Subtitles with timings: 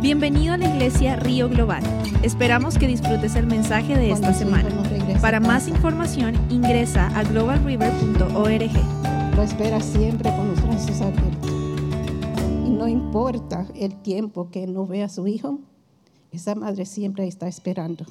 [0.00, 1.82] Bienvenido a la iglesia Río Global.
[2.22, 4.68] Esperamos que disfrutes el mensaje de esta semana.
[5.22, 9.34] Para más información ingresa a globalriver.org.
[9.34, 11.50] Lo espera siempre con los brazos abiertos.
[12.66, 15.60] Y no importa el tiempo que no vea a su hijo,
[16.30, 18.04] esa madre siempre está esperando.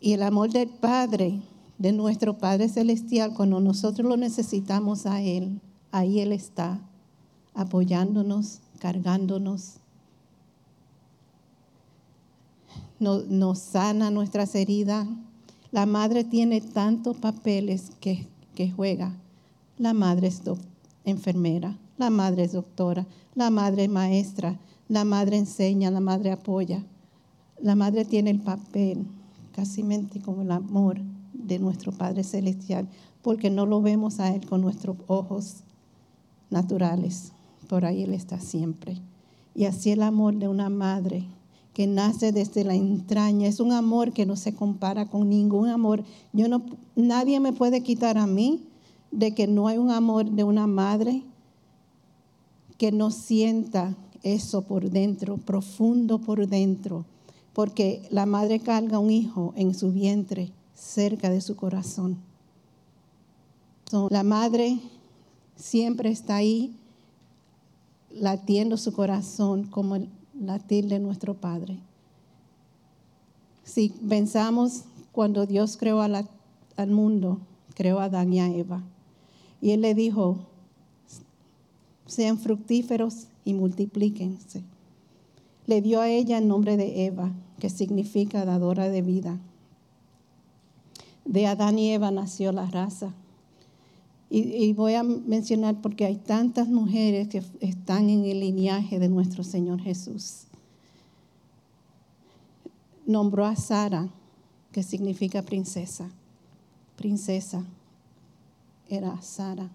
[0.00, 1.42] Y el amor del Padre,
[1.76, 5.60] de nuestro Padre Celestial, cuando nosotros lo necesitamos a Él,
[5.92, 6.80] ahí Él está,
[7.52, 9.76] apoyándonos, cargándonos.
[13.00, 15.08] Nos, nos sana nuestras heridas.
[15.72, 19.14] La madre tiene tantos papeles que, que juega.
[19.78, 20.42] La madre es
[21.06, 26.84] enfermera, la madre es doctora, la madre es maestra, la madre enseña, la madre apoya.
[27.62, 29.06] La madre tiene el papel,
[29.52, 29.82] casi
[30.22, 31.00] como el amor
[31.32, 32.86] de nuestro Padre Celestial,
[33.22, 35.62] porque no lo vemos a Él con nuestros ojos
[36.50, 37.33] naturales.
[37.82, 38.98] Ahí Él está siempre.
[39.54, 41.24] Y así el amor de una madre
[41.72, 46.04] que nace desde la entraña es un amor que no se compara con ningún amor.
[46.32, 46.62] Yo no,
[46.94, 48.62] nadie me puede quitar a mí
[49.10, 51.22] de que no hay un amor de una madre
[52.78, 57.04] que no sienta eso por dentro, profundo por dentro,
[57.52, 62.18] porque la madre carga un hijo en su vientre, cerca de su corazón.
[64.10, 64.78] la madre
[65.56, 66.74] siempre está ahí
[68.14, 71.78] latiendo su corazón como el latir de nuestro Padre.
[73.64, 77.38] Si pensamos cuando Dios creó al mundo,
[77.74, 78.82] creó a Adán y a Eva,
[79.60, 80.38] y Él le dijo,
[82.06, 84.62] sean fructíferos y multiplíquense.
[85.66, 89.40] Le dio a ella el nombre de Eva, que significa dadora de vida.
[91.24, 93.14] De Adán y Eva nació la raza.
[94.36, 99.44] Y, voy a mencionar porque hay tantas mujeres que están en el linaje de nuestro
[99.44, 100.46] Señor Jesús.
[103.06, 104.08] Nombró a Sara,
[104.72, 106.10] que significa princesa.
[106.96, 107.64] Princesa
[108.88, 109.70] era Sara.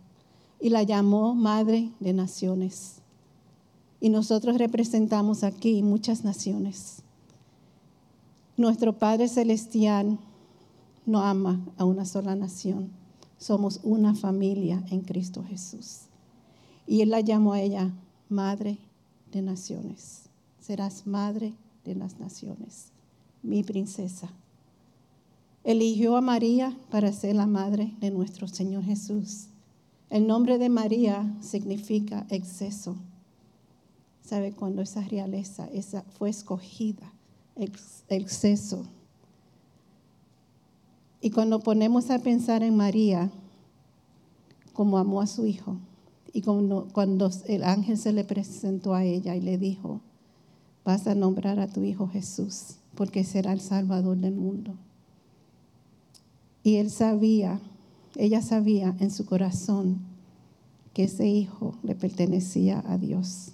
[0.60, 2.96] Y la llamó Madre de Naciones.
[4.02, 7.02] Y nosotros representamos aquí muchas naciones.
[8.58, 10.20] Nuestro Padre Celestial
[11.06, 12.99] no ama a una sola nación.
[13.40, 16.02] Somos una familia en Cristo Jesús.
[16.86, 17.92] Y Él la llamó a ella
[18.30, 18.78] Madre
[19.32, 20.26] de Naciones.
[20.60, 22.92] Serás Madre de las Naciones,
[23.42, 24.30] mi princesa.
[25.64, 29.48] Eligió a María para ser la madre de nuestro Señor Jesús.
[30.12, 32.96] El nombre de María significa exceso
[34.30, 37.12] ¿Sabe cuando esa realeza esa fue escogida?
[38.10, 38.86] Exceso.
[41.22, 43.32] Y cuando ponemos a pensar en María,
[44.74, 45.78] como amó a su hijo,
[46.32, 50.02] y cuando, cuando el ángel se le presentó a ella y le dijo,
[50.86, 54.76] vas a nombrar a tu hijo Jesús, porque será el Salvador del mundo.
[56.64, 57.60] Y él sabía,
[58.16, 60.00] ella sabía en su corazón
[60.94, 63.52] que ese hijo le pertenecía a Dios.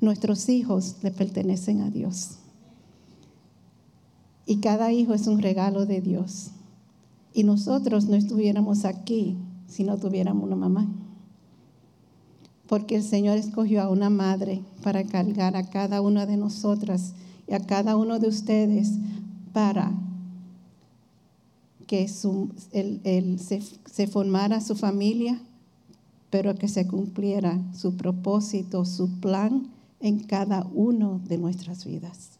[0.00, 2.38] Nuestros hijos le pertenecen a Dios.
[4.44, 6.50] Y cada hijo es un regalo de Dios.
[7.36, 9.36] Y nosotros no estuviéramos aquí
[9.68, 10.88] si no tuviéramos una mamá.
[12.66, 17.12] Porque el Señor escogió a una madre para cargar a cada una de nosotras
[17.46, 18.92] y a cada uno de ustedes
[19.52, 19.92] para
[21.86, 25.38] que se, se formara su familia,
[26.30, 29.68] pero que se cumpliera su propósito, su plan
[30.00, 32.38] en cada uno de nuestras vidas.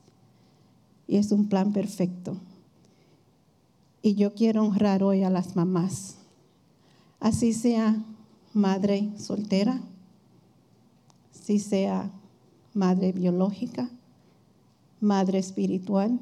[1.07, 2.39] Y es un plan perfecto.
[4.07, 6.19] Y yo quiero honrar hoy a las mamás,
[7.19, 8.05] así sea
[8.55, 9.81] madre soltera,
[11.33, 12.13] si sea
[12.73, 13.91] madre biológica,
[15.01, 16.21] madre espiritual,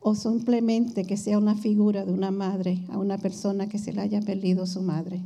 [0.00, 4.00] o simplemente que sea una figura de una madre a una persona que se le
[4.00, 5.20] haya perdido su madre.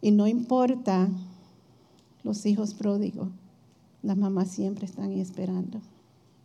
[0.00, 1.10] Y no importa
[2.22, 3.28] los hijos pródigos,
[4.02, 5.82] las mamás siempre están esperando,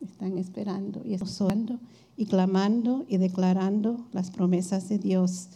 [0.01, 1.79] están esperando y orando
[2.15, 5.47] y clamando y declarando las promesas de Dios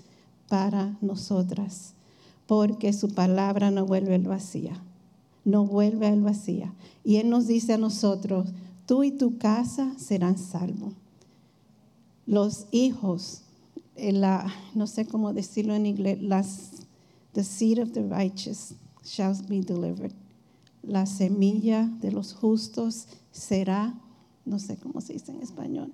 [0.47, 1.93] para nosotras,
[2.47, 4.81] porque su palabra no vuelve al vacía,
[5.45, 6.73] no vuelve al vacía.
[7.03, 8.53] Y Él nos dice a nosotros,
[8.85, 10.93] tú y tu casa serán salvos.
[12.25, 13.41] Los hijos,
[13.97, 16.71] la, no sé cómo decirlo en inglés, las,
[17.33, 20.13] the seed of the righteous shall be delivered.
[20.81, 23.99] La semilla de los justos será,
[24.45, 25.91] no sé cómo se dice en español,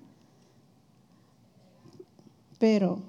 [2.58, 3.00] pero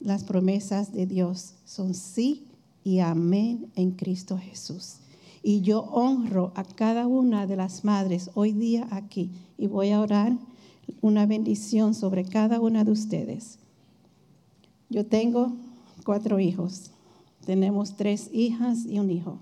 [0.00, 2.46] las promesas de Dios son sí
[2.82, 4.96] y amén en Cristo Jesús.
[5.42, 10.00] Y yo honro a cada una de las madres hoy día aquí y voy a
[10.00, 10.36] orar
[11.00, 13.58] una bendición sobre cada una de ustedes.
[14.88, 15.52] Yo tengo
[16.04, 16.90] cuatro hijos.
[17.46, 19.38] Tenemos tres hijas y un hijo.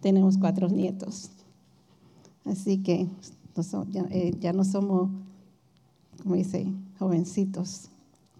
[0.00, 1.30] Tenemos cuatro nietos.
[2.44, 3.08] Así que
[4.10, 5.10] eh, ya, no somos,
[6.22, 6.66] como dice,
[6.98, 7.88] jovencitos.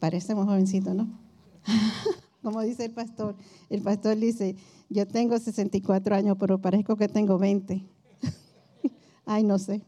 [0.00, 1.08] Parecemos jovencitos, ¿no?
[2.42, 3.36] como dice el pastor.
[3.70, 4.56] El pastor dice,
[4.90, 7.82] yo tengo 64 años, pero parezco que tengo 20.
[9.24, 9.82] Ay, no sé.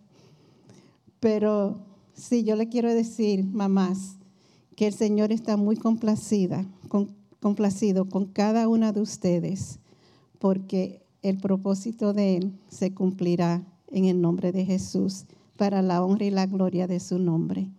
[1.20, 1.78] Pero
[2.14, 4.16] sí, yo le quiero decir, mamás,
[4.76, 6.66] que el Señor está muy complacida,
[7.40, 9.78] complacido con cada una de ustedes,
[10.38, 15.24] porque el propósito de Él se cumplirá en el nombre de Jesús
[15.56, 17.70] para la honra y la gloria de su nombre.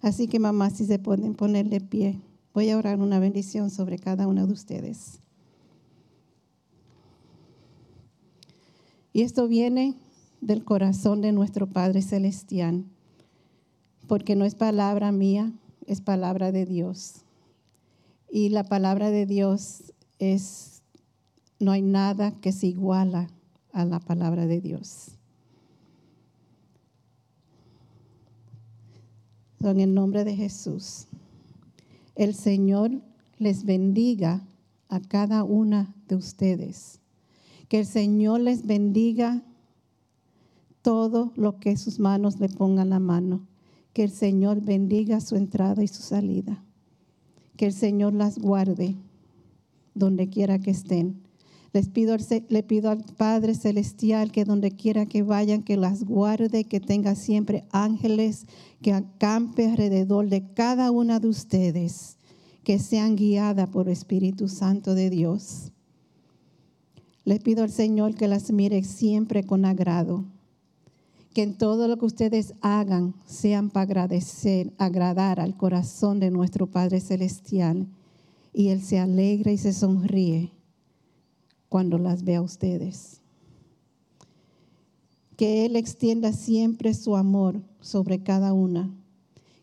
[0.00, 2.20] Así que mamá, si se pueden poner de pie,
[2.52, 5.20] voy a orar una bendición sobre cada uno de ustedes.
[9.12, 9.94] Y esto viene
[10.40, 12.84] del corazón de nuestro Padre Celestial,
[14.08, 15.52] porque no es palabra mía,
[15.86, 17.22] es palabra de Dios.
[18.30, 20.82] Y la palabra de Dios es,
[21.60, 23.28] no hay nada que se iguala
[23.72, 25.18] a la palabra de Dios.
[29.62, 31.06] En el nombre de Jesús,
[32.16, 33.00] el Señor
[33.38, 34.44] les bendiga
[34.88, 37.00] a cada una de ustedes.
[37.68, 39.42] Que el Señor les bendiga
[40.82, 43.46] todo lo que sus manos le pongan la mano.
[43.92, 46.64] Que el Señor bendiga su entrada y su salida.
[47.56, 48.96] Que el Señor las guarde
[49.94, 51.22] donde quiera que estén
[51.72, 52.16] les pido,
[52.48, 57.14] le pido al Padre Celestial que donde quiera que vayan, que las guarde, que tenga
[57.14, 58.46] siempre ángeles
[58.82, 62.18] que acampe alrededor de cada una de ustedes,
[62.62, 65.72] que sean guiadas por el Espíritu Santo de Dios.
[67.24, 70.26] Les pido al Señor que las mire siempre con agrado,
[71.32, 76.66] que en todo lo que ustedes hagan sean para agradecer, agradar al corazón de nuestro
[76.66, 77.86] Padre Celestial,
[78.52, 80.52] y Él se alegra y se sonríe
[81.72, 83.22] cuando las vea a ustedes.
[85.38, 88.94] Que Él extienda siempre su amor sobre cada una.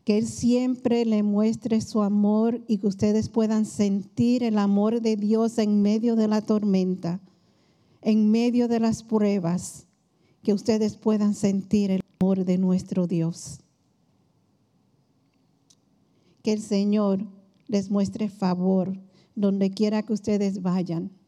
[0.06, 5.18] Que Él siempre le muestre su amor y que ustedes puedan sentir el amor de
[5.18, 7.22] Dios en medio de la tormenta,
[8.02, 9.86] en medio de las pruebas.
[10.42, 13.60] Que ustedes puedan sentir el amor de nuestro Dios.
[16.42, 17.28] Que el Señor
[17.68, 18.98] les muestre favor
[19.36, 21.19] donde quiera que ustedes vayan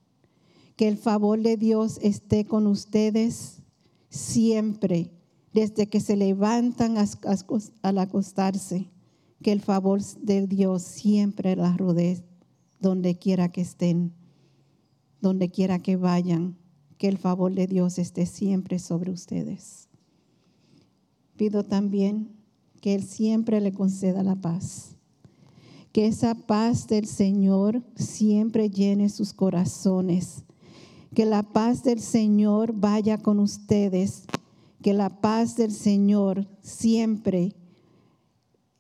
[0.81, 3.61] que el favor de Dios esté con ustedes
[4.09, 5.11] siempre,
[5.53, 8.89] desde que se levantan al acostarse.
[9.43, 12.23] Que el favor de Dios siempre las rodee
[12.79, 14.15] donde quiera que estén,
[15.21, 16.57] donde quiera que vayan.
[16.97, 19.87] Que el favor de Dios esté siempre sobre ustedes.
[21.37, 22.31] Pido también
[22.81, 24.95] que Él siempre le conceda la paz.
[25.91, 30.43] Que esa paz del Señor siempre llene sus corazones
[31.13, 34.23] que la paz del Señor vaya con ustedes.
[34.81, 37.55] Que la paz del Señor siempre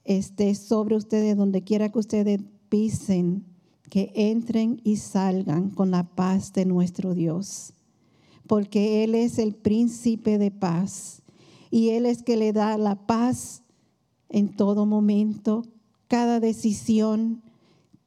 [0.03, 3.45] esté sobre ustedes donde quiera que ustedes pisen.
[3.89, 7.73] Que entren y salgan con la paz de nuestro Dios.
[8.47, 11.21] Porque Él es el príncipe de paz.
[11.69, 13.63] Y Él es que le da la paz
[14.29, 15.63] en todo momento,
[16.07, 17.41] cada decisión,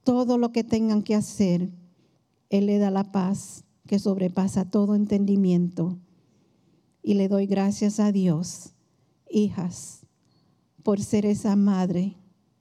[0.05, 1.71] todo lo que tengan que hacer.
[2.49, 3.65] Él le da la paz
[3.99, 5.99] sobrepasa todo entendimiento.
[7.03, 8.75] Y le doy gracias a Dios,
[9.31, 10.07] hijas,
[10.83, 12.17] por ser esa madre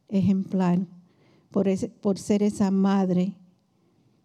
[0.10, 0.86] ejemplar,
[1.50, 1.68] por,
[2.02, 3.36] por ser esa madre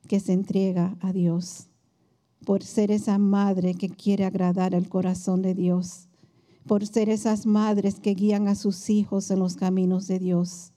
[0.07, 1.69] que se entrega a Dios,
[2.45, 6.09] por ser esa madre que quiere agradar al corazón de Dios,
[6.67, 10.73] por ser esas madres que guían a sus hijos en los caminos de Dios,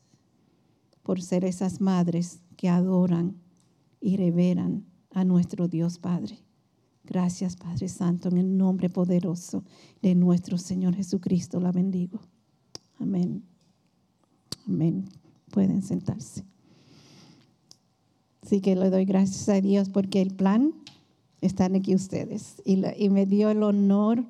[1.03, 3.41] por ser esas madres que adoran
[3.99, 6.37] y reveran a nuestro Dios Padre.
[7.03, 9.63] Gracias Padre Santo, en el nombre poderoso
[10.01, 12.19] de nuestro Señor Jesucristo la bendigo.
[12.99, 13.43] Amén.
[14.67, 15.05] Amén.
[15.51, 16.45] Pueden sentarse.
[18.43, 20.73] Así que le doy gracias a Dios porque el plan
[21.41, 24.23] están aquí ustedes y, y me dio el honor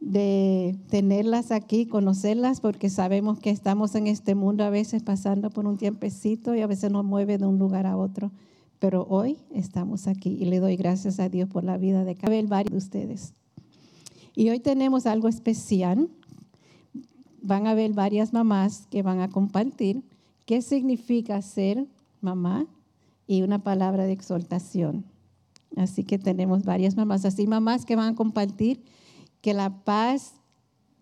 [0.00, 5.66] de tenerlas aquí, conocerlas, porque sabemos que estamos en este mundo a veces pasando por
[5.66, 8.30] un tiempecito y a veces nos mueve de un lugar a otro
[8.78, 12.40] pero hoy estamos aquí y le doy gracias a Dios por la vida de cada
[12.42, 13.34] varios de ustedes.
[14.34, 16.08] Y hoy tenemos algo especial.
[17.42, 20.02] Van a ver varias mamás que van a compartir
[20.46, 21.86] qué significa ser
[22.20, 22.66] mamá
[23.26, 25.04] y una palabra de exhortación.
[25.76, 28.82] Así que tenemos varias mamás, así mamás que van a compartir
[29.40, 30.34] que la paz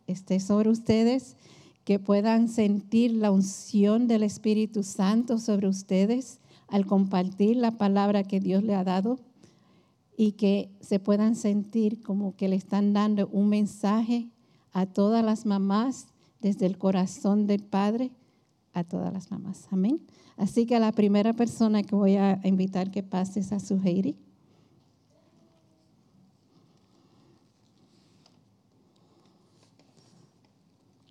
[0.07, 1.37] esté sobre ustedes,
[1.85, 8.41] que puedan sentir la unción del Espíritu Santo sobre ustedes al compartir la palabra que
[8.41, 9.19] Dios le ha dado
[10.17, 14.29] y que se puedan sentir como que le están dando un mensaje
[14.73, 16.09] a todas las mamás
[16.41, 18.11] desde el corazón del Padre
[18.73, 19.69] a todas las mamás.
[19.71, 20.01] Amén.
[20.37, 24.17] Así que a la primera persona que voy a invitar que pase es a Suheiri.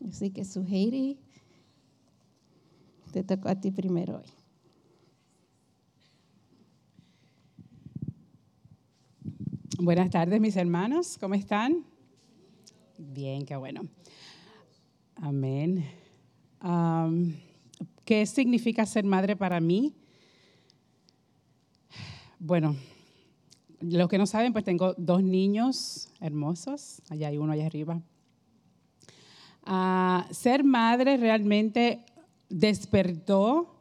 [0.07, 1.17] Así que Suheiri,
[3.11, 4.34] te tocó a ti primero hoy.
[9.79, 11.83] Buenas tardes, mis hermanos, ¿cómo están?
[12.97, 13.81] Bien, qué bueno.
[15.17, 15.85] Amén.
[18.05, 19.93] ¿Qué significa ser madre para mí?
[22.39, 22.77] Bueno,
[23.81, 28.01] los que no saben, pues tengo dos niños hermosos, allá hay uno allá arriba.
[29.65, 32.05] Ah, ser madre realmente
[32.47, 33.74] despertó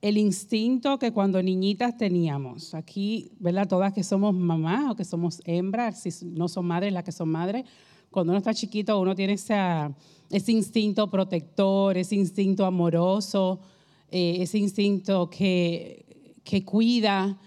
[0.00, 2.74] el instinto que cuando niñitas teníamos.
[2.74, 3.68] Aquí, ¿verdad?
[3.68, 7.28] Todas que somos mamás o que somos hembras, si no son madres, las que son
[7.28, 7.64] madres,
[8.10, 13.60] cuando uno está chiquito uno tiene ese instinto protector, ese instinto amoroso,
[14.10, 17.38] eh, ese instinto que, que cuida.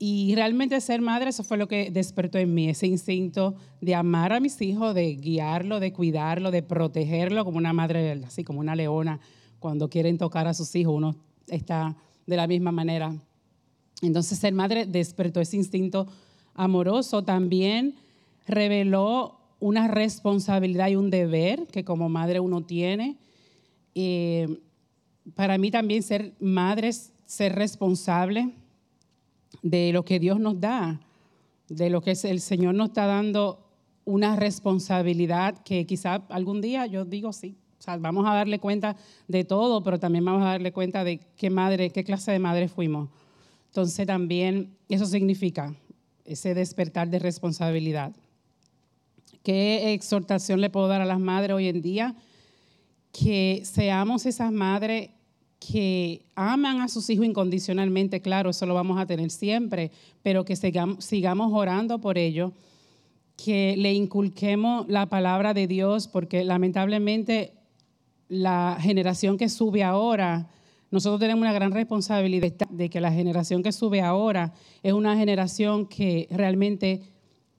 [0.00, 4.32] Y realmente ser madre, eso fue lo que despertó en mí, ese instinto de amar
[4.32, 8.76] a mis hijos, de guiarlo, de cuidarlo, de protegerlo como una madre, así como una
[8.76, 9.20] leona.
[9.58, 11.16] Cuando quieren tocar a sus hijos, uno
[11.50, 13.14] está de la misma manera.
[14.02, 16.06] Entonces ser madre despertó ese instinto
[16.54, 17.24] amoroso.
[17.24, 17.96] También
[18.46, 23.16] reveló una responsabilidad y un deber que como madre uno tiene.
[23.94, 24.60] Eh,
[25.34, 28.54] para mí también ser madre es ser responsable
[29.62, 31.00] de lo que Dios nos da,
[31.68, 33.64] de lo que el Señor nos está dando
[34.04, 37.56] una responsabilidad que quizá algún día yo digo sí.
[37.78, 38.96] O sea, vamos a darle cuenta
[39.28, 42.68] de todo, pero también vamos a darle cuenta de qué madre, qué clase de madre
[42.68, 43.08] fuimos.
[43.66, 45.74] Entonces también eso significa
[46.24, 48.12] ese despertar de responsabilidad.
[49.42, 52.16] ¿Qué exhortación le puedo dar a las madres hoy en día?
[53.12, 55.10] Que seamos esas madres
[55.58, 59.90] que aman a sus hijos incondicionalmente, claro, eso lo vamos a tener siempre,
[60.22, 62.52] pero que sigamos, sigamos orando por ellos,
[63.36, 67.57] que le inculquemos la palabra de Dios, porque lamentablemente
[68.28, 70.48] la generación que sube ahora,
[70.90, 75.86] nosotros tenemos una gran responsabilidad de que la generación que sube ahora es una generación
[75.86, 77.02] que realmente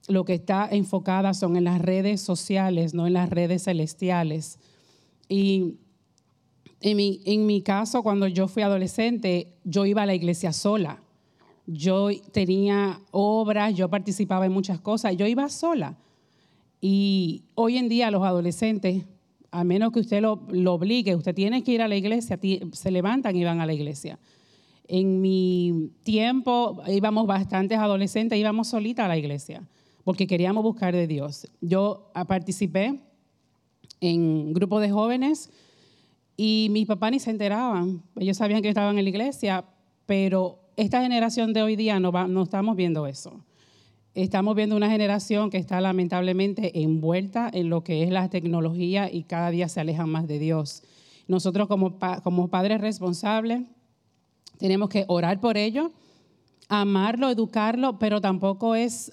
[0.08, 4.58] lo que está enfocada son en las redes sociales, no en las redes celestiales.
[5.28, 5.76] Y
[6.80, 11.02] en mi, en mi caso, cuando yo fui adolescente, yo iba a la iglesia sola.
[11.66, 15.96] Yo tenía obras, yo participaba en muchas cosas, yo iba sola.
[16.80, 19.04] Y hoy en día los adolescentes,
[19.50, 20.40] a menos que usted lo,
[20.72, 22.38] obligue, usted tiene que ir a la iglesia,
[22.72, 24.18] se levantan y van a la iglesia.
[24.86, 29.62] En mi tiempo íbamos bastantes adolescentes, íbamos solitas a la iglesia
[30.04, 31.46] porque queríamos buscar de Dios.
[31.60, 33.00] Yo participé
[34.00, 35.50] en grupos de jóvenes
[36.36, 38.02] y mis papás ni se enteraban.
[38.16, 39.64] Ellos sabían que estaban en la iglesia,
[40.06, 43.44] pero esta generación de hoy día no, no estamos viendo eso.
[44.14, 49.22] Estamos viendo una generación que está lamentablemente envuelta en lo que es la tecnología y
[49.22, 50.82] cada día se alejan más de Dios.
[51.28, 53.62] Nosotros como, como padres responsables
[54.58, 55.92] tenemos que orar por ellos,
[56.68, 59.12] amarlo, educarlo, pero tampoco es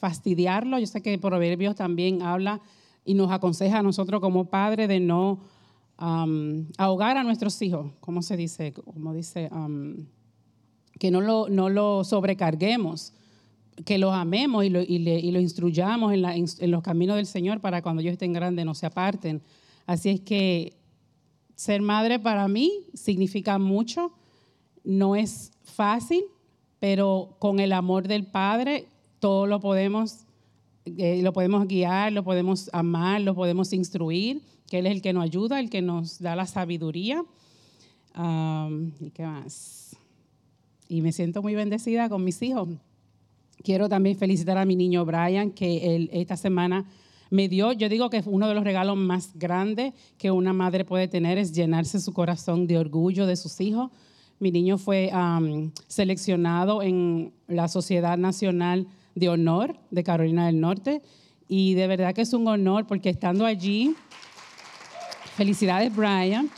[0.00, 0.78] fastidiarlo.
[0.78, 2.62] Yo sé que Proverbios también habla
[3.04, 5.40] y nos aconseja a nosotros como padres de no
[5.98, 8.72] ahogar a nuestros hijos, ¿cómo se dice?
[8.72, 9.50] Como dice,
[10.98, 13.12] que no lo, no lo sobrecarguemos,
[13.84, 17.82] que los amemos y lo, y lo instruyamos en, en, los caminos del Señor para
[17.82, 19.42] cuando ellos estén grandes no se aparten.
[19.86, 20.74] Así es que
[21.54, 24.12] ser madre para mí significa mucho,
[24.84, 26.24] no es fácil,
[26.80, 28.86] pero con el amor del Padre
[29.20, 30.24] todo lo podemos,
[30.84, 35.12] eh, lo podemos guiar, lo podemos amar, lo podemos instruir, que Él es el que
[35.12, 37.24] nos ayuda, el que nos da la sabiduría.
[38.14, 39.96] ¿Y qué más?
[40.88, 42.68] Y me siento muy bendecida con mis hijos.
[43.62, 46.84] Quiero también felicitar a mi niño Brian, que él, esta semana
[47.30, 51.08] me dio, yo digo que uno de los regalos más grandes que una madre puede
[51.08, 53.90] tener es llenarse su corazón de orgullo de sus hijos.
[54.38, 55.10] Mi niño fue
[55.86, 61.00] seleccionado en la Sociedad Nacional de honor de Carolina del Norte.
[61.48, 63.94] Y de verdad que es un honor porque estando allí,
[65.36, 66.50] felicidades Brian,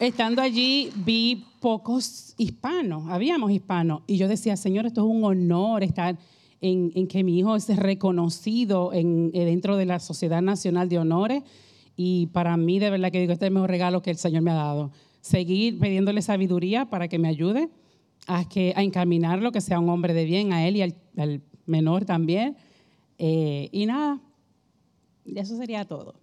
[0.00, 5.84] estando allí vi pocos hispanos, habíamos hispanos, y yo decía, Señor, esto es un honor
[5.84, 6.18] estar
[6.62, 11.42] en, que mi hijo es reconocido en, eh, dentro de la Sociedad Nacional de Honores,
[11.96, 14.42] y para mí de verdad que digo, este es el mejor regalo que el Señor
[14.42, 14.90] me ha dado.
[15.20, 17.68] Seguir pidiéndole sabiduría para que me ayude
[18.26, 22.06] a, que, a encaminarlo, que sea un hombre de bien, a él y al, menor
[22.06, 22.56] también.
[23.18, 24.18] Eh, y nada,
[25.26, 26.14] eso sería todo.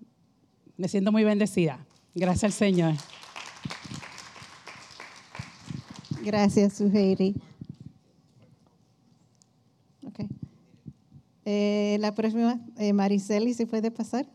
[0.77, 1.85] Me siento muy bendecida.
[2.15, 2.93] Gracias al Señor.
[6.27, 7.35] Gracias, Suheiri.
[10.05, 10.27] Okay.
[11.45, 14.25] Eh, la próxima, eh, Mariceli, ¿se puede pasar?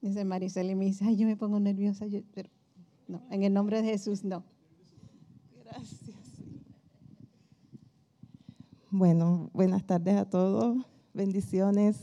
[0.00, 2.48] Dice Mariceli, me dice, ay, yo me pongo nerviosa, pero
[3.06, 4.42] no, en el nombre de Jesús, no.
[5.62, 6.12] Gracias.
[8.94, 10.76] Bueno, buenas tardes a todos,
[11.14, 11.96] bendiciones.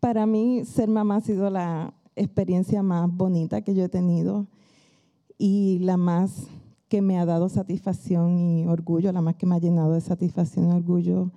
[0.00, 4.48] Para mí, ser mamá ha sido la experiencia más bonita que yo he tenido
[5.38, 6.46] y la más
[6.88, 10.68] que me ha dado satisfacción y orgullo, la más que me ha llenado de satisfacción
[10.68, 11.30] y orgullo.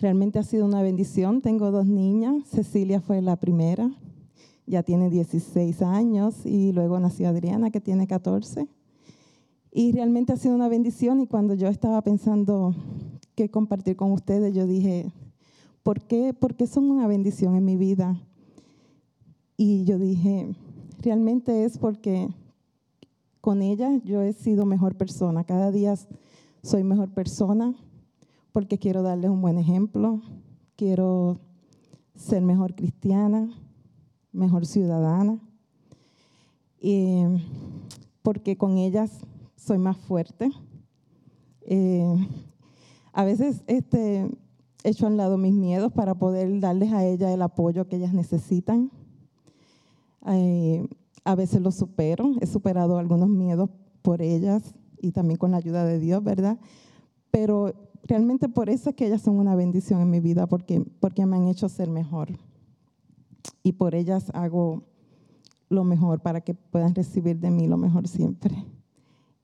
[0.00, 1.42] Realmente ha sido una bendición.
[1.42, 3.90] Tengo dos niñas, Cecilia fue la primera,
[4.64, 8.66] ya tiene 16 años, y luego nació Adriana, que tiene 14.
[9.70, 12.74] Y realmente ha sido una bendición y cuando yo estaba pensando
[13.34, 15.12] que compartir con ustedes, yo dije,
[15.82, 16.34] ¿por qué?
[16.38, 18.20] Porque son una bendición en mi vida.
[19.56, 20.54] Y yo dije,
[21.00, 22.28] realmente es porque
[23.40, 25.44] con ella yo he sido mejor persona.
[25.44, 25.94] Cada día
[26.62, 27.74] soy mejor persona
[28.52, 30.20] porque quiero darles un buen ejemplo,
[30.76, 31.40] quiero
[32.14, 33.50] ser mejor cristiana,
[34.30, 35.40] mejor ciudadana.
[36.80, 37.24] Y
[38.22, 39.10] porque con ellas
[39.56, 40.50] soy más fuerte.
[41.62, 42.28] Eh,
[43.12, 44.30] a veces este,
[44.84, 48.90] echo al lado mis miedos para poder darles a ellas el apoyo que ellas necesitan.
[50.26, 50.86] Eh,
[51.24, 53.70] a veces los supero, he superado algunos miedos
[54.02, 56.58] por ellas y también con la ayuda de Dios, ¿verdad?
[57.30, 57.72] Pero
[58.04, 61.36] realmente por eso es que ellas son una bendición en mi vida, porque, porque me
[61.36, 62.30] han hecho ser mejor.
[63.62, 64.82] Y por ellas hago
[65.68, 68.64] lo mejor para que puedan recibir de mí lo mejor siempre.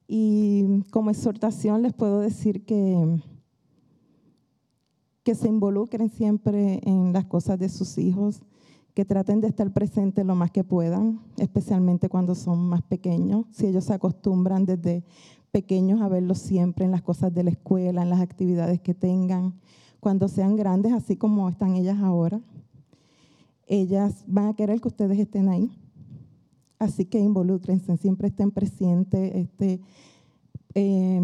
[0.07, 3.20] Y como exhortación les puedo decir que
[5.29, 8.41] que se involucren siempre en las cosas de sus hijos,
[8.95, 13.45] que traten de estar presentes lo más que puedan, especialmente cuando son más pequeños.
[13.51, 15.05] Si ellos se acostumbran desde
[15.51, 19.53] pequeños a verlos siempre en las cosas de la escuela, en las actividades que tengan,
[20.01, 22.41] cuando sean grandes, así como están ellas ahora,
[23.67, 25.71] ellas van a querer que ustedes estén ahí.
[26.79, 29.83] Así que involúcrense, siempre estén presentes, este,
[30.75, 31.21] eh,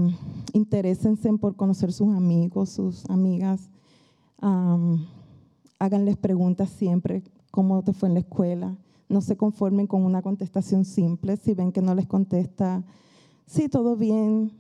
[0.53, 3.71] interésense por conocer sus amigos, sus amigas,
[5.79, 8.77] háganles preguntas siempre, cómo te fue en la escuela.
[9.09, 11.37] No se conformen con una contestación simple.
[11.37, 12.83] Si ven que no les contesta,
[13.47, 14.53] sí, todo bien,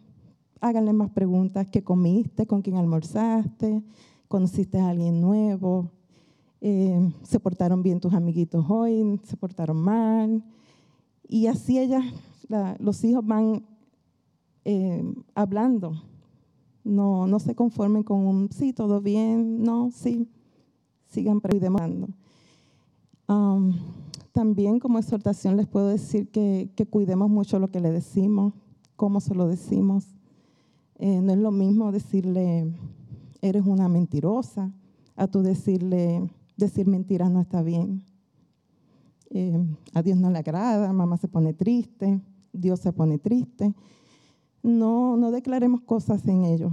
[0.60, 1.66] háganle más preguntas.
[1.70, 2.46] ¿Qué comiste?
[2.46, 3.82] ¿Con quién almorzaste?
[4.28, 5.90] ¿Conociste a alguien nuevo?
[6.60, 9.20] Eh, ¿Se portaron bien tus amiguitos hoy?
[9.24, 10.42] ¿Se portaron mal?
[11.28, 12.04] Y así ellas,
[12.78, 13.66] los hijos van
[14.64, 15.02] eh,
[15.34, 15.94] hablando
[16.84, 20.28] no, no se conformen con un sí, todo bien, no, sí,
[21.08, 22.08] sigan preguntando.
[24.32, 28.52] también como exhortación les puedo decir que, cuidemos mucho lo que le decimos,
[28.96, 30.14] cómo se lo decimos.
[30.98, 32.72] Eh, no es lo mismo decirle,
[33.40, 34.70] eres una mentirosa,
[35.16, 38.02] a tú decirle, decir mentiras no está bien.
[39.30, 39.58] Eh,
[39.94, 42.20] a Dios no le agrada, mamá se pone triste,
[42.52, 43.74] Dios se pone triste
[44.64, 46.72] no, no declaremos cosas en ellos.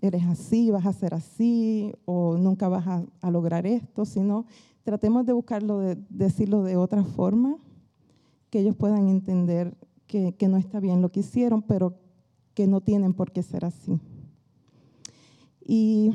[0.00, 2.86] Eres así, vas a ser así, o nunca vas
[3.20, 4.46] a, lograr esto, sino
[4.82, 7.56] tratemos de buscarlo, de, decirlo de otra forma,
[8.48, 11.98] que ellos puedan entender que, no está bien lo que hicieron, pero
[12.54, 14.00] que no tienen por qué ser así.
[15.66, 16.12] Y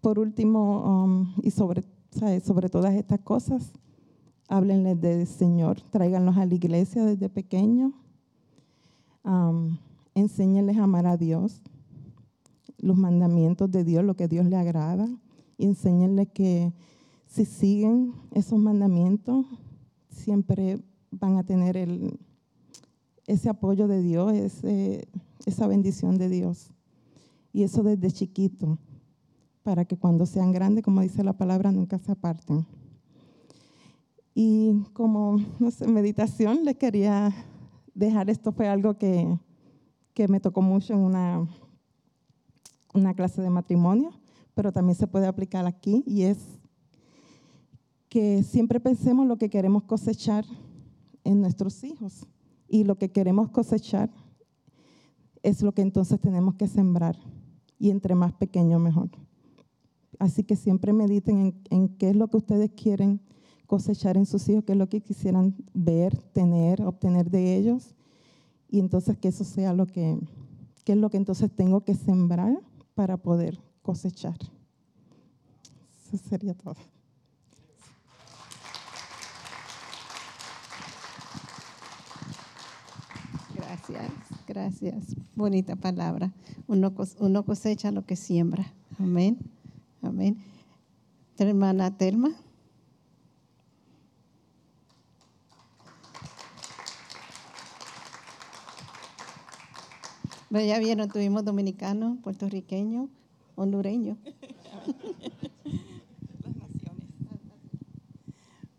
[0.00, 1.84] por último, um, y sobre,
[2.42, 3.70] sobre todas estas cosas,
[4.48, 7.92] háblenles del Señor, tráiganlos a la iglesia desde pequeños.
[9.22, 9.76] Um,
[10.16, 11.62] enséñenles a amar a Dios,
[12.78, 15.08] los mandamientos de Dios, lo que Dios le agrada,
[15.58, 16.72] y enséñenles que
[17.26, 19.44] si siguen esos mandamientos,
[20.08, 22.18] siempre van a tener el,
[23.26, 24.32] ese apoyo de Dios,
[25.44, 26.70] esa bendición de Dios.
[27.52, 28.78] Y eso desde chiquito,
[29.62, 32.66] para que cuando sean grandes, como dice la palabra, nunca se aparten.
[34.34, 37.34] Y como, no sé, meditación, les quería
[37.94, 39.38] dejar, esto fue algo que,
[40.16, 41.46] que me tocó mucho en una,
[42.94, 44.12] una clase de matrimonio,
[44.54, 46.38] pero también se puede aplicar aquí, y es
[48.08, 50.46] que siempre pensemos lo que queremos cosechar
[51.22, 52.26] en nuestros hijos,
[52.66, 54.10] y lo que queremos cosechar
[55.42, 57.18] es lo que entonces tenemos que sembrar,
[57.78, 59.10] y entre más pequeño mejor.
[60.18, 63.20] Así que siempre mediten en, en qué es lo que ustedes quieren
[63.66, 67.94] cosechar en sus hijos, qué es lo que quisieran ver, tener, obtener de ellos.
[68.68, 70.18] Y entonces que eso sea lo que,
[70.84, 72.60] qué es lo que entonces tengo que sembrar
[72.94, 74.36] para poder cosechar.
[76.06, 76.76] Eso sería todo.
[83.54, 84.12] Gracias,
[84.46, 85.16] gracias.
[85.34, 86.32] Bonita palabra.
[86.66, 88.72] Uno, uno cosecha lo que siembra.
[88.98, 89.38] Amén.
[90.02, 90.38] Amén.
[91.38, 92.30] Hermana Telma.
[100.60, 103.08] Ya vieron, tuvimos dominicano, puertorriqueño,
[103.54, 104.16] hondureño.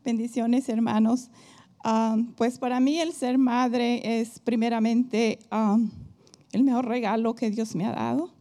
[0.05, 1.29] Bendiciones, hermanos.
[1.83, 5.77] Ah, pues para mí el ser madre es primeramente ah,
[6.51, 8.33] el mejor regalo que Dios me ha dado.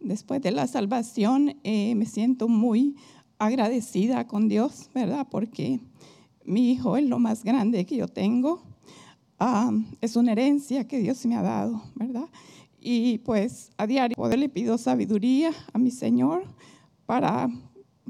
[0.00, 2.96] Después de la salvación eh, me siento muy
[3.38, 5.26] agradecida con Dios, ¿verdad?
[5.30, 5.80] Porque
[6.44, 8.62] mi hijo es lo más grande que yo tengo.
[9.38, 12.28] Ah, es una herencia que Dios me ha dado, ¿verdad?
[12.80, 16.44] Y pues a diario le pido sabiduría a mi Señor
[17.04, 17.48] para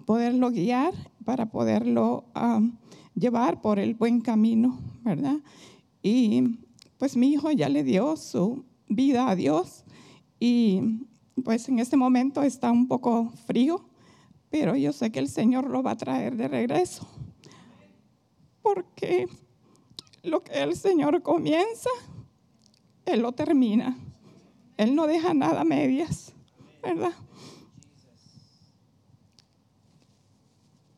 [0.07, 2.25] poderlo guiar, para poderlo
[3.15, 5.39] llevar por el buen camino, ¿verdad?
[6.03, 6.61] Y
[6.99, 9.85] pues mi hijo ya le dio su vida a Dios
[10.39, 11.07] y
[11.45, 13.85] pues en este momento está un poco frío,
[14.51, 17.09] pero yo sé que el Señor lo va a traer de regreso.
[18.63, 19.27] Porque
[20.23, 21.91] lo que el Señor comienza,
[23.05, 23.97] Él lo termina.
[24.81, 26.33] Él no deja nada a medias,
[26.83, 27.13] ¿verdad?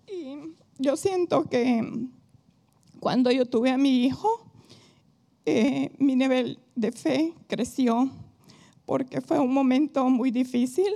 [0.07, 2.09] Y yo siento que
[3.01, 4.47] cuando yo tuve a mi hijo,
[5.47, 8.09] eh, mi nivel de fe creció
[8.87, 10.92] porque fue un momento muy difícil.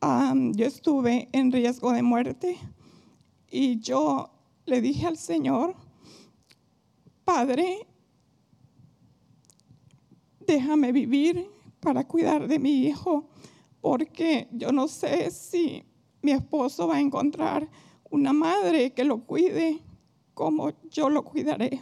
[0.00, 2.58] yo estuve en riesgo de muerte
[3.48, 4.30] y yo
[4.66, 5.76] le dije al Señor,
[7.24, 7.86] Padre,
[10.40, 11.53] déjame vivir
[11.84, 13.28] para cuidar de mi hijo,
[13.80, 15.84] porque yo no sé si
[16.22, 17.68] mi esposo va a encontrar
[18.10, 19.82] una madre que lo cuide
[20.32, 21.80] como yo lo cuidaré.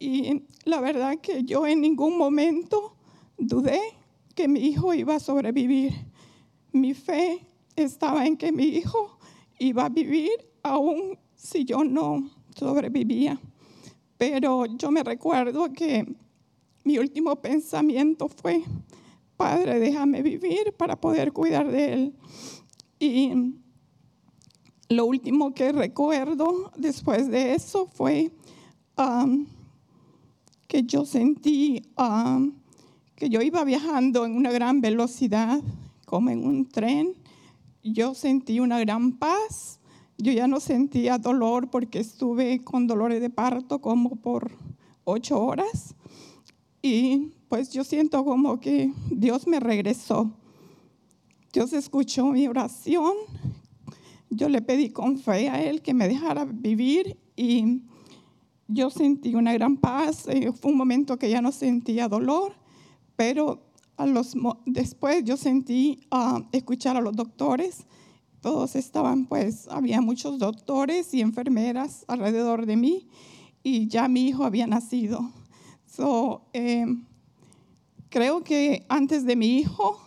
[0.00, 2.96] Y la verdad que yo en ningún momento
[3.38, 3.80] dudé
[4.34, 5.92] que mi hijo iba a sobrevivir.
[6.72, 9.18] Mi fe estaba en que mi hijo
[9.58, 10.32] iba a vivir
[10.62, 13.40] aún si yo no sobrevivía.
[14.16, 16.04] Pero yo me recuerdo que
[16.84, 18.62] mi último pensamiento fue,
[19.36, 22.14] Padre, déjame vivir para poder cuidar de él.
[22.98, 23.54] Y
[24.88, 28.32] lo último que recuerdo después de eso fue
[30.66, 31.82] que yo sentí
[33.14, 35.60] que yo iba viajando en una gran velocidad,
[36.04, 37.14] como en un tren.
[37.82, 39.80] Yo sentí una gran paz.
[40.18, 44.52] Yo ya no sentía dolor porque estuve con dolores de parto como por
[45.04, 45.94] ocho horas.
[46.82, 50.30] Y pues yo siento como que Dios me regresó.
[51.52, 53.14] Dios escuchó mi oración.
[54.30, 57.82] Yo le pedí con fe a Él que me dejara vivir y
[58.68, 60.28] yo sentí una gran paz.
[60.28, 62.52] Eh, fue un momento que ya no sentía dolor,
[63.16, 63.62] pero
[63.96, 64.34] a los,
[64.66, 67.86] después yo sentí uh, escuchar a los doctores.
[68.40, 73.08] Todos estaban, pues, había muchos doctores y enfermeras alrededor de mí
[73.64, 75.32] y ya mi hijo había nacido.
[75.88, 76.86] So, eh,
[78.10, 80.00] Creo que antes de mi hijo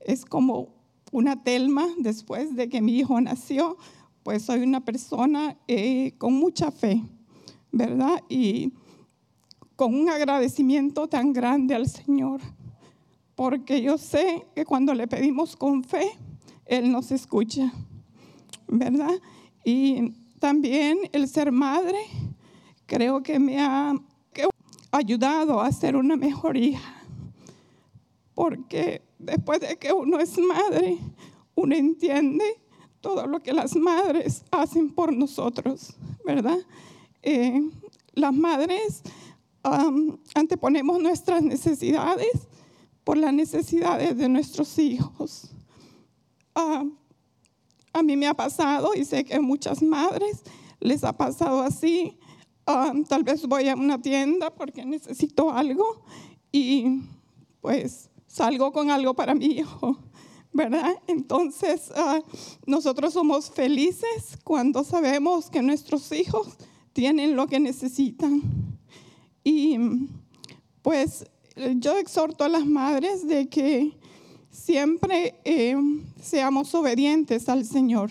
[0.00, 0.68] es como
[1.12, 3.78] una telma después de que mi hijo nació,
[4.22, 7.02] pues soy una persona eh, con mucha fe,
[7.70, 8.22] ¿verdad?
[8.28, 8.74] Y
[9.76, 12.42] con un agradecimiento tan grande al Señor,
[13.34, 16.10] porque yo sé que cuando le pedimos con fe,
[16.66, 17.72] Él nos escucha,
[18.68, 19.18] ¿verdad?
[19.64, 21.98] Y también el ser madre,
[22.84, 23.94] creo que me ha
[24.92, 27.02] ayudado a ser una mejor hija
[28.34, 30.98] porque después de que uno es madre,
[31.54, 32.44] uno entiende
[33.00, 36.58] todo lo que las madres hacen por nosotros, ¿verdad?
[37.22, 37.60] Eh,
[38.14, 39.02] las madres
[40.34, 42.48] anteponemos nuestras necesidades
[43.04, 45.50] por las necesidades de nuestros hijos.
[46.54, 50.42] a mí me ha pasado y sé que a muchas madres
[50.80, 52.18] les ha pasado así.
[52.64, 56.04] Tal vez voy a una tienda porque necesito algo
[56.50, 57.02] y
[57.60, 59.98] pues salgo con algo para mi hijo,
[60.52, 60.94] ¿verdad?
[61.06, 62.20] Entonces, ah,
[62.66, 66.56] nosotros somos felices cuando sabemos que nuestros hijos
[66.92, 68.42] tienen lo que necesitan.
[69.44, 69.78] Y
[70.82, 71.24] pues
[71.76, 73.92] yo exhorto a las madres de que
[74.50, 75.76] siempre eh,
[76.20, 78.10] seamos obedientes al Señor,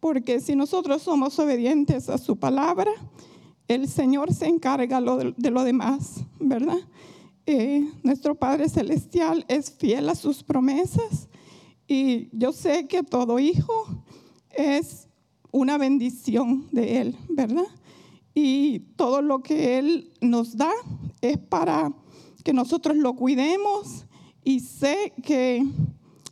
[0.00, 2.90] porque si nosotros somos obedientes a su palabra,
[3.68, 6.78] el Señor se encarga de, lo demás, ¿verdad?
[7.46, 11.28] Eh, nuestro Padre Celestial es fiel a sus promesas
[11.86, 13.86] y yo sé que todo hijo
[14.50, 15.08] es
[15.52, 17.66] una bendición de Él, ¿verdad?
[18.34, 20.72] Y todo lo que Él nos da
[21.20, 21.92] es para
[22.44, 24.06] que nosotros lo cuidemos
[24.44, 25.66] y sé que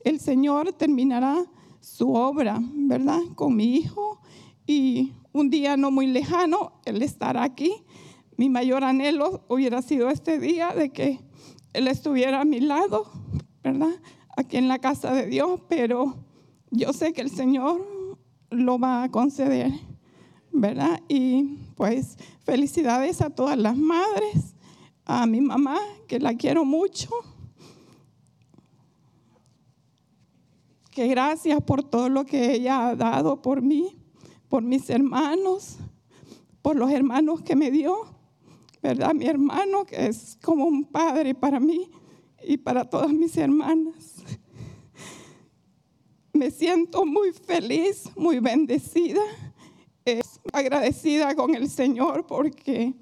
[0.04, 1.44] el Señor terminará
[1.80, 3.20] su obra, ¿verdad?
[3.34, 4.20] Con mi hijo
[4.66, 7.84] y un día no muy lejano Él estará aquí.
[8.36, 11.20] Mi mayor anhelo hubiera sido este día de que
[11.72, 13.10] Él estuviera a mi lado,
[13.62, 14.00] ¿verdad?
[14.36, 16.14] Aquí en la casa de Dios, pero
[16.70, 17.84] yo sé que el Señor
[18.50, 19.72] lo va a conceder,
[20.52, 21.00] ¿verdad?
[21.08, 24.54] Y pues felicidades a todas las madres,
[25.04, 27.10] a mi mamá, que la quiero mucho.
[30.92, 34.03] Que gracias por todo lo que ella ha dado por mí
[34.54, 35.78] por mis hermanos,
[36.62, 38.06] por los hermanos que me dio,
[38.80, 39.12] ¿verdad?
[39.12, 41.90] Mi hermano que es como un padre para mí
[42.40, 44.22] y para todas mis hermanas.
[46.32, 49.22] Me siento muy feliz, muy bendecida,
[50.52, 52.94] agradecida con el Señor porque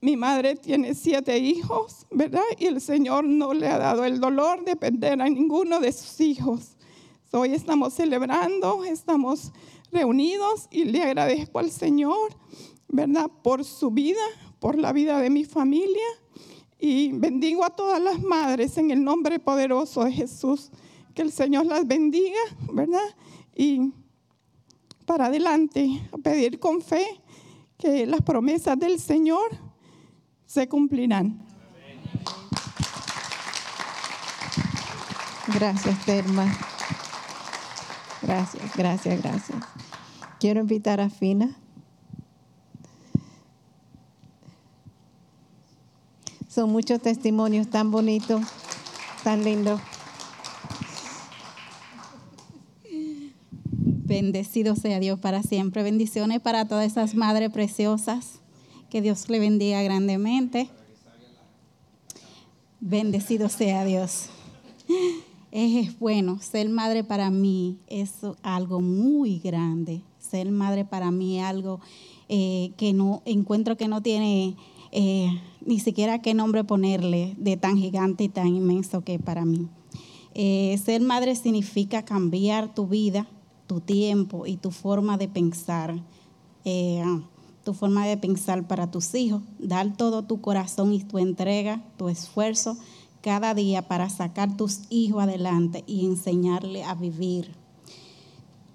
[0.00, 2.42] mi madre tiene siete hijos, ¿verdad?
[2.58, 6.20] Y el Señor no le ha dado el dolor de perder a ninguno de sus
[6.20, 6.76] hijos.
[7.36, 9.50] Hoy estamos celebrando, estamos
[9.90, 12.32] reunidos y le agradezco al Señor,
[12.86, 13.28] ¿verdad?
[13.42, 14.22] Por su vida,
[14.60, 16.06] por la vida de mi familia
[16.78, 20.70] y bendigo a todas las madres en el nombre poderoso de Jesús.
[21.12, 22.38] Que el Señor las bendiga,
[22.72, 23.16] ¿verdad?
[23.52, 23.92] Y
[25.04, 27.20] para adelante, a pedir con fe
[27.76, 29.58] que las promesas del Señor
[30.46, 31.44] se cumplirán.
[35.48, 36.73] Gracias, Terma.
[38.24, 39.58] Gracias, gracias, gracias.
[40.40, 41.56] Quiero invitar a Fina.
[46.48, 48.40] Son muchos testimonios tan bonitos,
[49.24, 49.80] tan lindos.
[54.06, 55.82] Bendecido sea Dios para siempre.
[55.82, 58.40] Bendiciones para todas esas madres preciosas.
[58.88, 60.70] Que Dios le bendiga grandemente.
[62.80, 64.30] Bendecido sea Dios.
[65.56, 68.12] Es bueno, ser madre para mí es
[68.42, 70.02] algo muy grande
[70.34, 71.80] ser madre para mí es algo
[72.28, 74.56] eh, que no encuentro que no tiene
[74.90, 75.28] eh,
[75.64, 79.68] ni siquiera qué nombre ponerle de tan gigante y tan inmenso que para mí.
[80.34, 83.28] Eh, ser madre significa cambiar tu vida,
[83.66, 86.02] tu tiempo y tu forma de pensar,
[87.62, 92.08] tu forma de pensar para tus hijos, dar todo tu corazón y tu entrega, tu
[92.08, 92.76] esfuerzo
[93.24, 97.56] cada día para sacar tus hijos adelante y enseñarle a vivir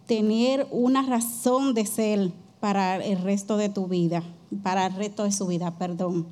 [0.08, 4.24] tener una razón de ser para el resto de tu vida,
[4.64, 6.26] para el resto de su vida, perdón.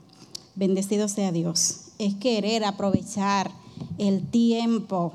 [0.55, 1.89] Bendecido sea Dios.
[1.99, 3.51] Es querer aprovechar
[3.99, 5.13] el tiempo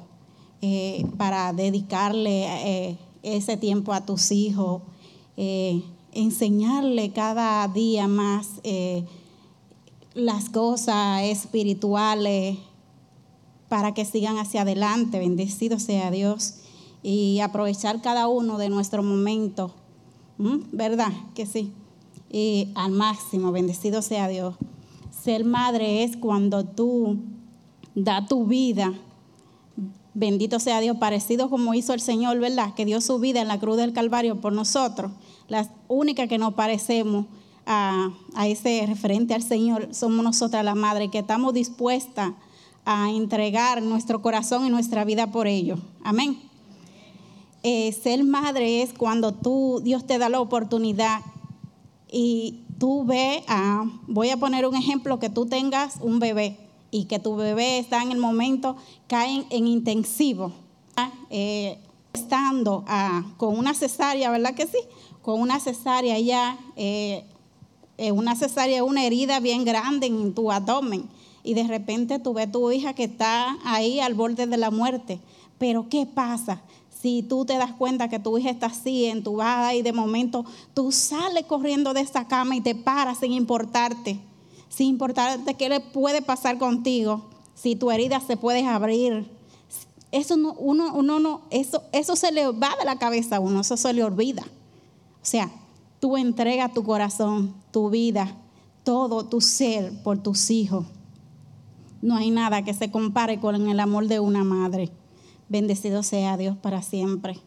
[0.61, 4.83] eh, para dedicarle eh, ese tiempo a tus hijos,
[5.37, 8.61] eh, enseñarle cada día más
[10.15, 12.59] las cosas espirituales
[13.73, 15.19] para que sigan hacia adelante.
[15.19, 16.57] Bendecido sea Dios
[17.03, 19.73] y aprovechar cada uno de nuestros momentos,
[20.37, 21.11] ¿verdad?
[21.35, 21.73] Que sí.
[22.31, 24.57] Y al máximo, bendecido sea Dios.
[25.11, 27.17] Ser madre es cuando tú
[27.95, 28.93] das tu vida,
[30.13, 32.75] bendito sea Dios, parecido como hizo el Señor, ¿verdad?
[32.75, 35.13] Que dio su vida en la cruz del Calvario por nosotros.
[35.49, 37.25] Las únicas que nos parecemos
[37.65, 42.35] a, a ese referente al Señor somos nosotras las madres que estamos dispuestas
[42.85, 45.79] a entregar nuestro corazón y nuestra vida por ellos.
[46.03, 46.39] Amén.
[47.63, 51.21] Eh, ser madre es cuando tú, Dios te da la oportunidad
[52.11, 53.45] y tú ves,
[54.09, 56.59] voy a poner un ejemplo, que tú tengas un bebé
[56.91, 60.53] y que tu bebé está en el momento, cae en intensivo,
[61.31, 61.79] eh,
[62.13, 62.85] estando
[63.37, 64.79] con una cesárea, ¿verdad que sí?
[65.23, 67.25] Con una cesárea ya, eh,
[68.13, 71.09] una cesárea, una herida bien grande en tu abdomen
[71.43, 74.71] y de repente tú ves a tu hija que está ahí al borde de la
[74.71, 75.21] muerte.
[75.59, 76.63] Pero ¿qué pasa?
[77.03, 80.93] si tú te das cuenta que tu hija está así, entubada y de momento tú
[80.93, 84.21] sales corriendo de esta cama y te paras sin importarte,
[84.69, 87.25] sin importarte qué le puede pasar contigo,
[87.57, 89.29] si tu herida se puede abrir.
[90.13, 93.63] Eso no, uno, uno no, eso, eso se le va de la cabeza a uno,
[93.63, 94.45] eso se le olvida.
[94.45, 95.51] O sea,
[95.99, 98.37] tú entregas tu corazón, tu vida,
[98.85, 100.87] todo tu ser por tus hijos.
[102.03, 104.91] No hay nada que se compare con el amor de una madre.
[105.49, 107.39] Bendecido sea Dios para siempre.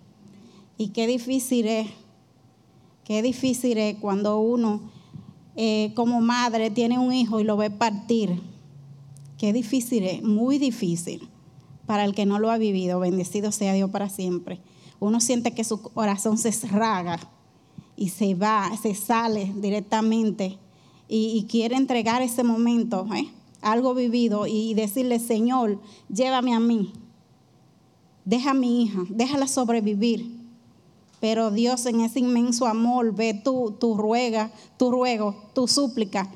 [0.78, 1.88] Y qué difícil es,
[3.04, 4.82] qué difícil es cuando uno
[5.56, 8.41] eh, como madre tiene un hijo y lo ve partir.
[9.38, 11.30] Qué difícil es, muy difícil
[11.86, 13.00] para el que no lo ha vivido.
[13.00, 14.60] Bendecido sea Dios para siempre.
[15.00, 17.20] Uno siente que su corazón se raga
[17.98, 20.58] y se va, se sale directamente
[21.08, 23.28] y, quiere entregar ese momento, ¿eh?
[23.65, 26.93] Algo vivido, y decirle, Señor, llévame a mí,
[28.23, 30.32] deja a mi hija, déjala sobrevivir.
[31.19, 36.30] Pero Dios en ese inmenso amor ve tu, tu ruega, tu ruego, tu súplica,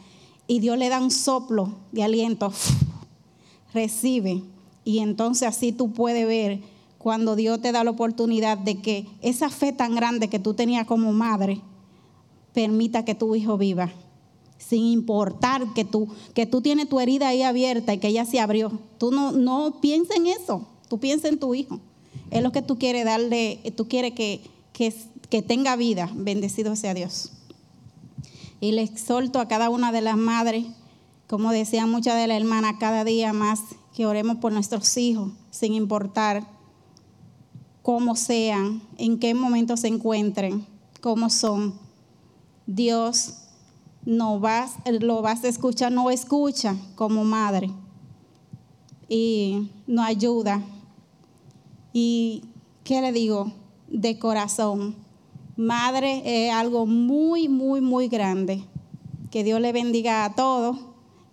[0.48, 2.52] y Dios le da un soplo de aliento,
[3.74, 4.42] recibe.
[4.84, 6.62] Y entonces así tú puedes ver
[6.98, 10.88] cuando Dios te da la oportunidad de que esa fe tan grande que tú tenías
[10.88, 11.62] como madre,
[12.54, 13.92] permita que tu hijo viva
[14.60, 18.40] sin importar que tú, que tú tienes tu herida ahí abierta y que ella se
[18.40, 18.78] abrió.
[19.00, 21.80] Tú no, no pienses en eso, tú piensa en tu hijo.
[22.30, 24.42] Es lo que tú quieres darle, tú quieres que,
[24.74, 24.94] que,
[25.30, 26.12] que tenga vida.
[26.14, 27.32] Bendecido sea Dios.
[28.60, 30.66] Y le exhorto a cada una de las madres,
[31.28, 33.62] como decían muchas de las hermanas, cada día más
[33.96, 36.46] que oremos por nuestros hijos, sin importar
[37.82, 40.66] cómo sean, en qué momento se encuentren,
[41.02, 41.80] cómo son.
[42.68, 43.49] Dios
[44.06, 47.70] no vas, lo vas a escuchar, no escucha como madre
[49.10, 50.64] y no ayuda.
[51.92, 52.44] Y,
[52.84, 53.52] ¿qué le digo?
[53.88, 54.96] De corazón.
[55.58, 58.64] Madre es algo muy, muy, muy grande.
[59.32, 60.78] Que Dios le bendiga a todos,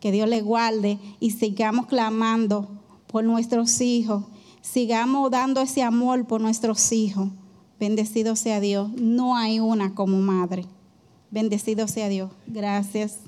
[0.00, 2.68] que Dios le guarde y sigamos clamando
[3.07, 4.24] por nuestros hijos.
[4.61, 7.29] Sigamos dando ese amor por nuestros hijos.
[7.79, 8.90] Bendecido sea Dios.
[8.94, 10.66] No hay una como madre.
[11.30, 12.30] Bendecido sea Dios.
[12.46, 13.18] Gracias.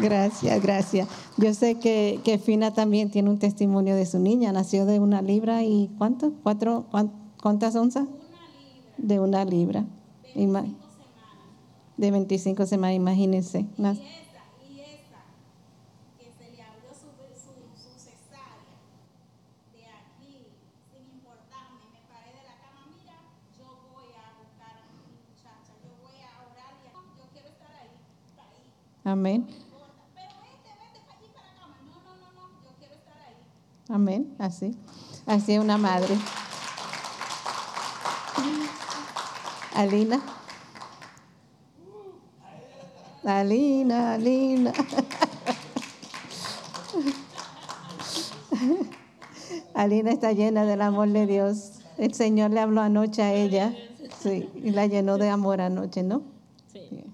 [0.00, 1.08] Gracias, gracias.
[1.36, 4.52] Yo sé que, que, Fina también tiene un testimonio de su niña.
[4.52, 6.32] Nació de una libra y ¿cuánto?
[6.42, 6.86] ¿Cuatro?
[7.42, 8.06] ¿Cuántas onzas?
[8.96, 9.84] De una libra.
[11.96, 13.66] De 25 semanas, imagínense.
[29.08, 29.46] Amén.
[33.88, 34.76] Amén, así.
[35.24, 36.14] Así es una madre.
[39.74, 40.20] Alina.
[43.24, 44.74] Alina, Alina.
[49.74, 51.80] Alina está llena del amor de Dios.
[51.96, 53.74] El Señor le habló anoche a ella.
[54.20, 56.20] Sí, y la llenó de amor anoche, ¿no?
[56.70, 57.04] Sí.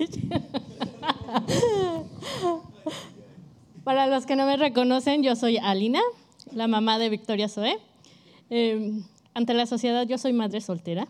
[3.84, 6.00] Para los que no me reconocen, yo soy Alina,
[6.52, 7.78] la mamá de Victoria Zoe.
[8.48, 11.08] Em, ante la sociedad, yo soy madre soltera.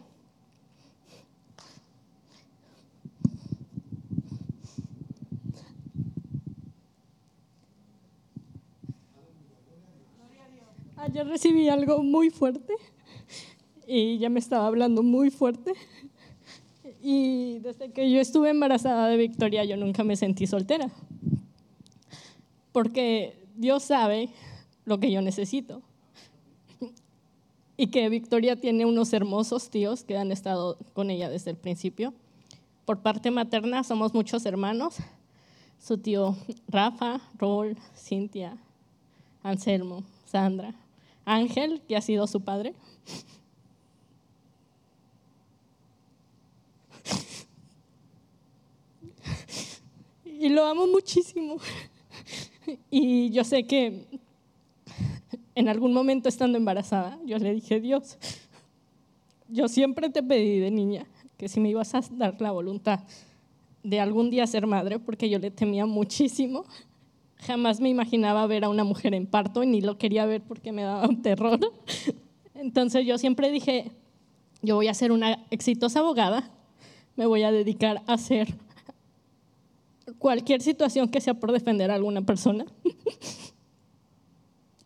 [10.96, 12.74] Ayer recibí algo muy fuerte
[13.86, 15.72] y ya me estaba hablando muy fuerte
[17.02, 20.90] y desde que yo estuve embarazada de Victoria, yo nunca me sentí soltera.
[22.72, 24.28] Porque Dios sabe
[24.84, 25.82] lo que yo necesito.
[27.76, 32.12] Y que Victoria tiene unos hermosos tíos que han estado con ella desde el principio.
[32.84, 34.96] Por parte materna somos muchos hermanos.
[35.78, 36.36] Su tío
[36.68, 38.58] Rafa, Rol, Cintia,
[39.42, 40.74] Anselmo, Sandra,
[41.24, 42.74] Ángel, que ha sido su padre.
[50.40, 51.56] Y lo amo muchísimo.
[52.90, 54.04] Y yo sé que
[55.56, 58.16] en algún momento estando embarazada, yo le dije, Dios,
[59.48, 63.00] yo siempre te pedí de niña que si me ibas a dar la voluntad
[63.82, 66.64] de algún día ser madre, porque yo le temía muchísimo.
[67.38, 70.70] Jamás me imaginaba ver a una mujer en parto y ni lo quería ver porque
[70.70, 71.58] me daba un terror.
[72.54, 73.90] Entonces yo siempre dije,
[74.62, 76.50] yo voy a ser una exitosa abogada,
[77.16, 78.54] me voy a dedicar a ser
[80.18, 82.66] cualquier situación que sea por defender a alguna persona.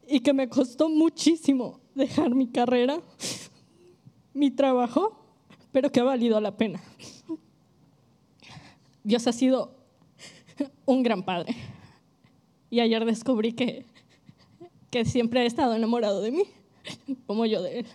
[0.06, 3.00] y que me costó muchísimo dejar mi carrera,
[4.32, 5.18] mi trabajo,
[5.72, 6.82] pero que ha valido la pena.
[9.02, 9.74] Dios ha sido
[10.86, 11.54] un gran padre.
[12.70, 13.84] Y ayer descubrí que,
[14.90, 16.44] que siempre ha estado enamorado de mí,
[17.26, 17.86] como yo de él.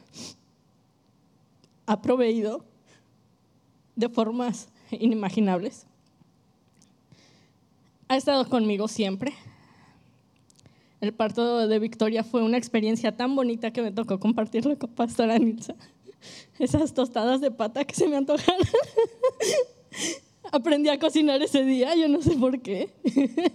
[1.86, 2.64] Ha proveído
[3.96, 5.89] de formas inimaginables.
[8.10, 9.34] Ha estado conmigo siempre.
[11.00, 15.38] El parto de Victoria fue una experiencia tan bonita que me tocó compartirlo con Pastora
[15.38, 15.76] Nilsa.
[16.58, 18.68] Esas tostadas de pata que se me antojaron.
[20.52, 22.90] Aprendí a cocinar ese día, yo no sé por qué.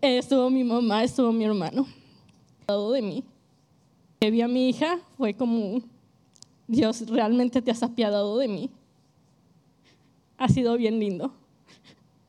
[0.00, 1.84] estuvo mi mamá, estuvo mi hermano.
[2.92, 3.24] De mí.
[4.20, 5.82] Que vi a mi hija fue como,
[6.68, 8.70] Dios, realmente te has apiadado de mí.
[10.38, 11.34] Ha sido bien lindo.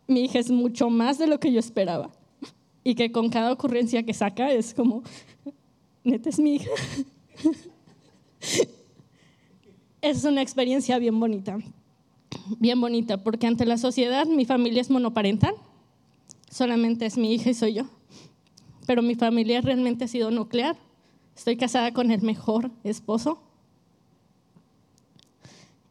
[0.07, 2.11] Mi hija es mucho más de lo que yo esperaba.
[2.83, 5.03] Y que con cada ocurrencia que saca es como,
[6.03, 6.71] neta es mi hija.
[10.01, 11.59] es una experiencia bien bonita
[12.59, 15.55] bien bonita, porque ante la sociedad mi familia es monoparental,
[16.49, 17.83] solamente es mi hija y soy yo,
[18.85, 20.77] pero mi familia realmente ha sido nuclear.
[21.35, 23.39] Estoy casada con el mejor esposo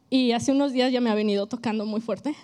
[0.09, 2.35] y hace unos días ya me ha venido tocando muy fuerte.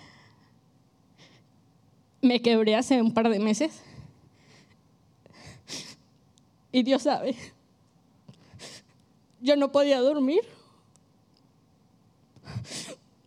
[2.24, 3.82] Me quebré hace un par de meses
[6.72, 7.36] y Dios sabe,
[9.42, 10.40] yo no podía dormir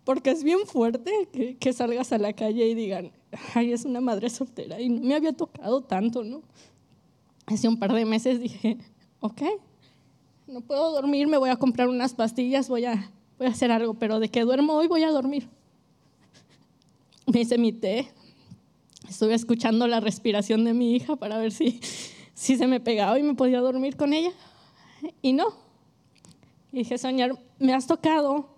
[0.04, 1.30] porque es bien fuerte
[1.60, 3.12] que, salgas a la calle y digan,
[3.54, 4.82] ay, es una madre soltera.
[4.82, 6.42] Y me había tocado tanto, ¿no?
[7.46, 8.80] Hace un par de meses dije,
[9.20, 9.44] ok,
[10.48, 13.94] no puedo dormir, me voy a comprar unas pastillas, voy a, voy a hacer algo,
[13.94, 15.48] pero de que duermo hoy voy a dormir.
[17.28, 18.08] Me hice mi té,
[19.10, 21.80] estuve escuchando la respiración de mi hija para ver si,
[22.34, 24.32] si se me pegaba y me podía dormir con ella.
[25.22, 25.48] Y no.
[26.72, 28.50] Y dije, soñar, me has tocado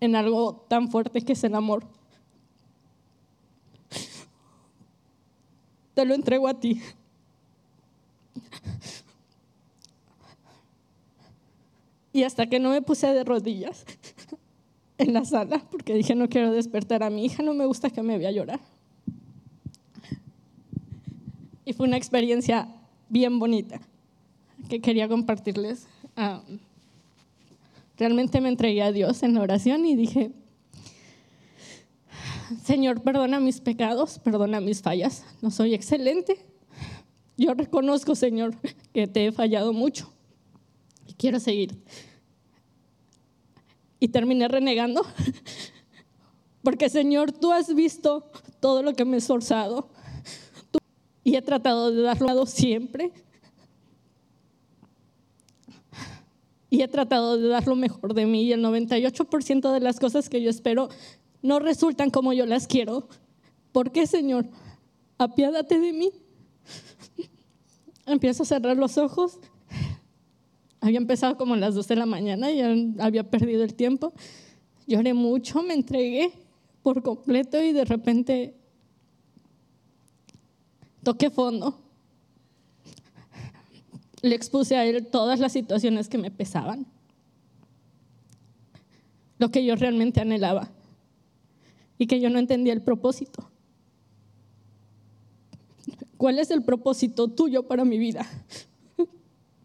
[0.00, 1.84] en algo tan fuerte que es el amor.
[5.94, 6.80] Te lo entrego a ti.
[12.12, 13.84] Y hasta que no me puse de rodillas
[14.98, 18.02] en la sala, porque dije no quiero despertar a mi hija, no me gusta que
[18.02, 18.60] me vea llorar.
[21.68, 22.66] Y fue una experiencia
[23.10, 23.78] bien bonita
[24.70, 25.86] que quería compartirles.
[26.16, 26.42] Ah,
[27.98, 30.32] Realmente me entregué a Dios en la oración y dije,
[32.64, 35.26] Señor, perdona mis pecados, perdona mis fallas.
[35.42, 36.38] No soy excelente.
[37.36, 38.54] Yo reconozco, Señor,
[38.94, 40.10] que te he fallado mucho
[41.06, 41.76] y quiero seguir.
[44.00, 45.04] Y terminé renegando,
[46.62, 49.90] porque Señor, tú has visto todo lo que me he esforzado
[51.28, 53.12] y he tratado de darlo siempre
[56.70, 60.30] y he tratado de dar lo mejor de mí y el 98% de las cosas
[60.30, 60.88] que yo espero
[61.42, 63.08] no resultan como yo las quiero.
[63.72, 64.46] ¿Por qué, Señor?
[65.18, 66.10] Apiádate de mí.
[68.06, 69.38] Empiezo a cerrar los ojos.
[70.80, 72.62] Había empezado como a las 2 de la mañana y
[73.00, 74.14] había perdido el tiempo.
[74.86, 76.32] Lloré mucho, me entregué
[76.82, 78.57] por completo y de repente
[81.02, 81.88] toqué fondo
[84.22, 86.86] le expuse a él todas las situaciones que me pesaban,
[89.38, 90.70] lo que yo realmente anhelaba
[91.98, 93.50] y que yo no entendía el propósito.
[96.16, 98.26] ¿Cuál es el propósito tuyo para mi vida?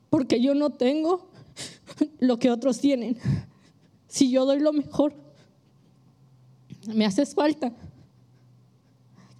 [0.09, 1.29] Porque yo no tengo
[2.19, 3.17] lo que otros tienen.
[4.07, 5.15] Si yo doy lo mejor,
[6.93, 7.73] me haces falta.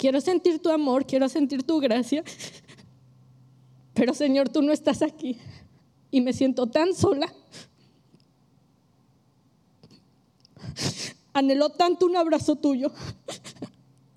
[0.03, 2.25] Quiero sentir tu amor, quiero sentir tu gracia,
[3.93, 5.37] pero Señor, tú no estás aquí
[6.11, 7.33] y me siento tan sola.
[11.31, 12.91] Anhelo tanto un abrazo tuyo.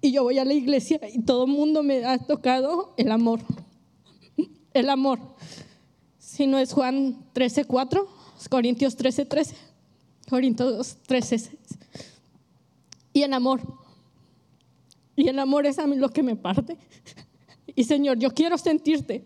[0.01, 3.39] Y yo voy a la iglesia y todo el mundo me ha tocado el amor.
[4.74, 5.20] El amor.
[6.18, 8.09] Si no es Juan 13:4,
[8.51, 9.57] Corintios 13:13, 13,
[10.28, 11.51] Corintios 13:6.
[13.12, 13.86] Y el amor.
[15.16, 16.76] Y el amor es a mí lo que me parte.
[17.74, 19.24] Y Señor, yo quiero sentirte.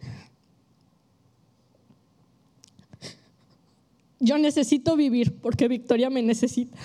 [4.20, 6.76] yo necesito vivir porque Victoria me necesita.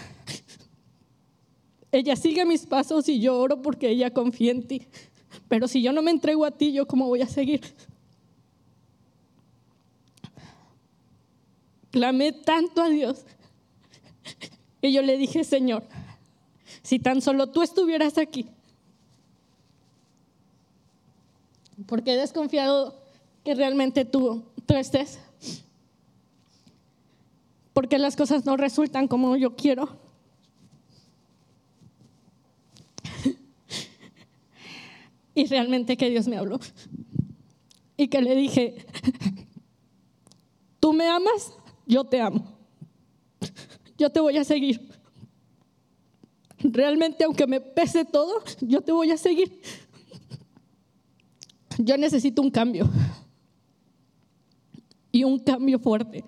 [1.91, 4.87] Ella sigue mis pasos y yo oro porque ella confía en ti.
[5.47, 7.61] Pero si yo no me entrego a ti, ¿yo cómo voy a seguir?
[11.91, 13.25] Clamé tanto a Dios
[14.81, 15.83] y yo le dije, Señor,
[16.83, 18.47] si tan solo tú estuvieras aquí,
[21.85, 22.95] porque he desconfiado
[23.43, 25.19] que realmente tú, tú estés
[27.75, 29.89] porque las cosas no resultan como yo quiero.
[35.35, 36.57] y realmente que Dios me habló.
[37.97, 38.77] Y que le dije,
[40.79, 41.51] tú me amas,
[41.85, 42.57] yo te amo.
[43.97, 44.89] Yo te voy a seguir.
[46.59, 49.61] Realmente, aunque me pese todo, yo te voy a seguir.
[51.79, 52.89] Yo necesito un cambio.
[55.11, 56.23] Y un cambio fuerte.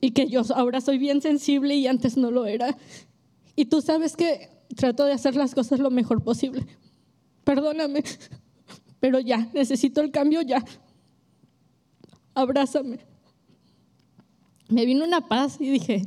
[0.00, 2.76] Y que yo ahora soy bien sensible y antes no lo era.
[3.56, 6.66] Y tú sabes que trato de hacer las cosas lo mejor posible.
[7.42, 8.04] Perdóname,
[9.00, 10.62] pero ya, necesito el cambio ya.
[12.34, 12.98] Abrázame.
[14.68, 16.02] Me vino una paz y dije,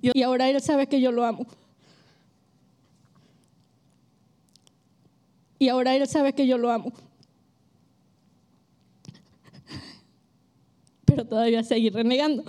[0.00, 1.46] y ahora él sabe que yo lo amo.
[5.58, 6.92] Y ahora él sabe que yo lo amo.
[11.04, 12.44] Pero todavía seguí renegando.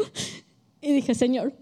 [0.82, 1.53] Y dije, Señor,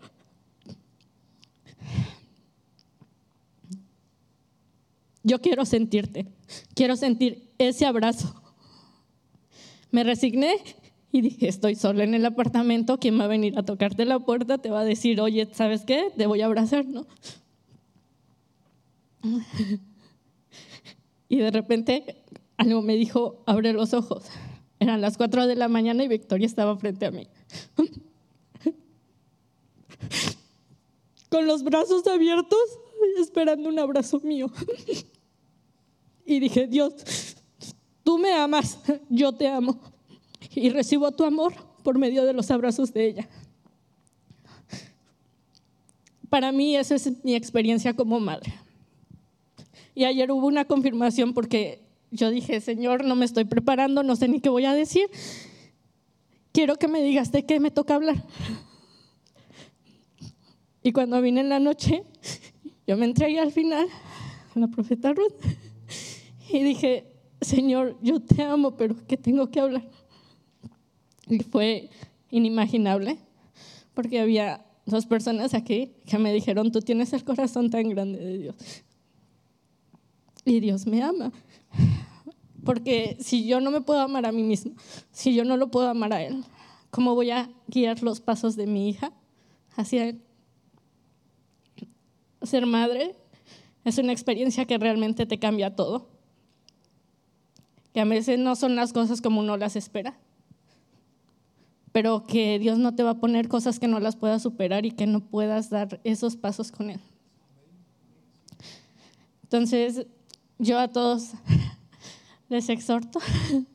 [5.24, 6.28] yo quiero sentirte,
[6.74, 8.42] quiero sentir ese abrazo.
[9.92, 10.58] Me resigné
[11.12, 14.58] y dije, estoy sola en el apartamento, ¿quién va a venir a tocarte la puerta?
[14.58, 16.12] Te va a decir, oye, ¿sabes qué?
[16.16, 17.08] Te voy a abrazar, ¿no?
[21.36, 22.24] Y de repente
[22.56, 24.24] algo me dijo, abre los ojos.
[24.80, 27.28] Eran las 4 de la mañana y Victoria estaba frente a mí.
[31.30, 32.58] Con los brazos abiertos,
[33.20, 34.50] esperando un abrazo mío.
[36.28, 37.36] Y dije, Dios,
[38.04, 38.80] tú me amas,
[39.10, 39.80] yo te amo.
[40.56, 43.30] Y recibo tu amor por medio de los abrazos de ella.
[46.28, 48.56] Para mí esa es mi experiencia como madre.
[49.96, 51.82] Y ayer hubo una confirmación porque
[52.12, 55.10] yo dije, Señor, no me estoy preparando, no sé ni qué voy a decir.
[56.52, 58.22] Quiero que me digas de qué me toca hablar.
[60.84, 62.04] Y cuando vine en la noche,
[62.86, 63.88] yo me entregué al final
[64.56, 65.34] a la profeta Ruth
[66.52, 69.90] y dije, Señor, yo te amo, pero ¿qué tengo que hablar?
[71.28, 71.90] Y fue
[72.30, 73.18] inimaginable,
[73.94, 78.38] porque había dos personas aquí que me dijeron, tú tienes el corazón tan grande de
[78.38, 78.56] Dios.
[80.46, 81.32] Y Dios me ama.
[82.64, 84.74] Porque si yo no me puedo amar a mí mismo,
[85.12, 86.44] si yo no lo puedo amar a Él,
[86.92, 89.12] ¿cómo voy a guiar los pasos de mi hija
[89.76, 90.22] hacia Él?
[92.42, 93.16] Ser madre
[93.84, 96.08] es una experiencia que realmente te cambia todo.
[97.94, 100.18] Que a veces no son las cosas como uno las espera,
[101.92, 104.92] pero que Dios no te va a poner cosas que no las puedas superar y
[104.92, 107.00] que no puedas dar esos pasos con Él.
[109.44, 110.08] Entonces,
[110.58, 111.32] yo a todos
[112.50, 113.20] les exhorto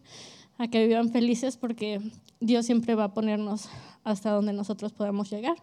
[0.58, 2.00] a que vivan felices porque
[2.40, 3.68] Dios siempre va a ponernos
[4.04, 5.56] hasta donde nosotros podamos llegar.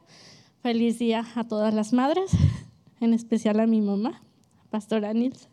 [0.62, 2.32] Feliz día a todas las madres,
[3.00, 4.22] en especial a mi mamá,
[4.70, 5.50] Pastora Nils.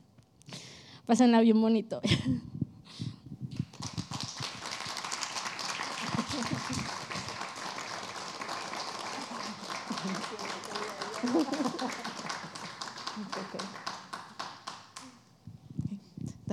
[1.06, 2.00] Pásenla bien bonito.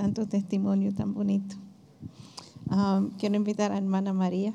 [0.02, 1.54] Tanto testimonio tan bonito.
[3.18, 4.52] Quiero invitar a hermana María.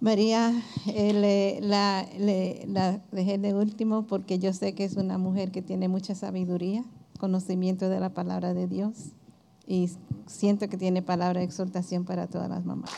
[0.00, 0.52] María,
[0.88, 5.86] eh, la, la dejé de último porque yo sé que es una mujer que tiene
[5.86, 6.84] mucha sabiduría,
[7.20, 9.12] conocimiento de la palabra de Dios
[9.68, 9.88] y
[10.26, 12.90] siento que tiene palabra de exhortación para todas las mamás.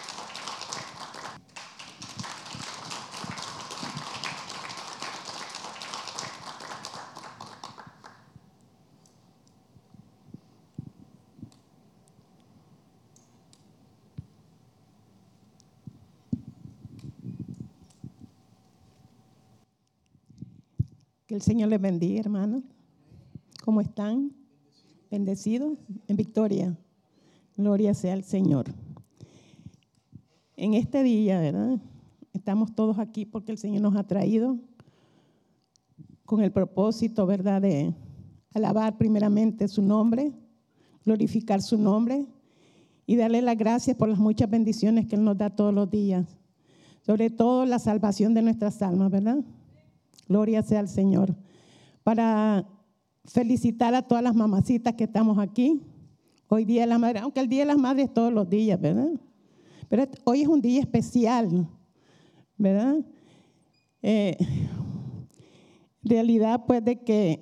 [21.37, 22.62] El Señor les bendiga, hermanos.
[23.62, 24.32] ¿Cómo están?
[25.11, 25.76] Bendecidos
[26.09, 26.74] en victoria.
[27.59, 28.72] Gloria sea al Señor.
[30.57, 31.78] En este día, ¿verdad?
[32.32, 34.57] Estamos todos aquí porque el Señor nos ha traído
[36.24, 37.95] con el propósito, ¿verdad?, de
[38.55, 40.32] alabar primeramente su nombre,
[41.05, 42.24] glorificar su nombre
[43.05, 46.39] y darle las gracias por las muchas bendiciones que Él nos da todos los días.
[47.03, 49.45] Sobre todo la salvación de nuestras almas, ¿verdad?
[50.29, 51.35] Gloria sea al Señor.
[52.03, 52.66] Para
[53.24, 55.83] felicitar a todas las mamacitas que estamos aquí.
[56.49, 58.81] Hoy Día de la Madre, aunque el Día de las Madres es todos los días,
[58.81, 59.11] ¿verdad?
[59.89, 61.68] Pero hoy es un día especial,
[62.57, 62.97] ¿verdad?
[64.03, 64.37] Eh,
[66.03, 67.41] realidad, pues, de que,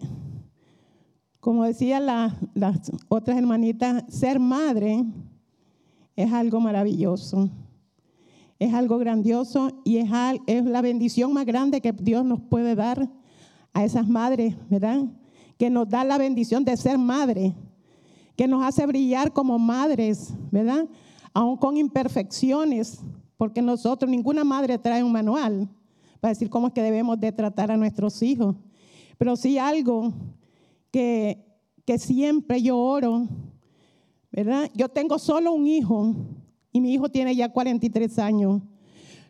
[1.41, 5.05] como decían las otras hermanitas, ser madre
[6.17, 7.51] es algo maravilloso
[8.59, 10.09] es algo grandioso y es,
[10.47, 13.09] es la bendición más grande que Dios nos puede dar
[13.73, 15.05] a esas madres, ¿verdad?
[15.59, 17.55] que nos da la bendición de ser madre,
[18.37, 20.89] que nos hace brillar como madres, ¿verdad?
[21.33, 23.01] Aún con imperfecciones,
[23.37, 25.69] porque nosotros, ninguna madre trae un manual
[26.21, 28.57] para decir cómo es que debemos de tratar a nuestros hijos.
[29.19, 30.13] Pero sí algo
[30.91, 31.45] que,
[31.85, 33.29] que siempre yo oro,
[34.33, 34.71] ¿verdad?
[34.75, 36.15] Yo tengo solo un hijo
[36.75, 38.61] y mi hijo tiene ya 43 años.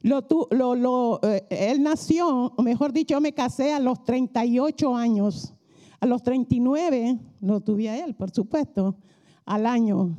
[0.00, 4.96] Lo, lo, lo, eh, él nació, o mejor dicho, yo me casé a los 38
[4.96, 5.52] años.
[6.00, 8.96] A los 39 lo tuve a él, por supuesto,
[9.44, 10.16] al año.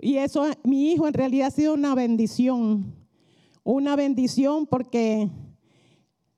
[0.00, 2.92] Y eso, mi hijo en realidad ha sido una bendición.
[3.62, 5.30] Una bendición porque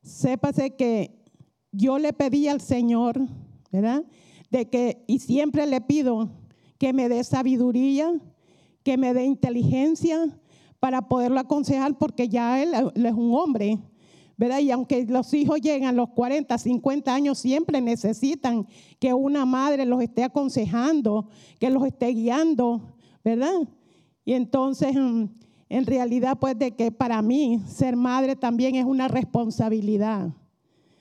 [0.02, 1.18] sépase que
[1.72, 3.18] yo le pedí al Señor,
[3.72, 4.04] ¿verdad?
[4.50, 6.28] De que, y siempre le pido
[6.76, 8.12] que me dé sabiduría,
[8.88, 10.34] que me dé inteligencia
[10.80, 13.78] para poderlo aconsejar, porque ya él, es un hombre,
[14.38, 14.60] ¿verdad?
[14.60, 18.66] Y aunque los hijos llegan a los 40, 50 años, siempre necesitan
[18.98, 21.28] que una madre los esté aconsejando,
[21.60, 22.80] que los esté guiando,
[23.22, 23.68] ¿verdad?
[24.24, 25.24] Y entonces, mm,
[25.68, 30.30] en realidad, pues de que para mí ser madre también es una responsabilidad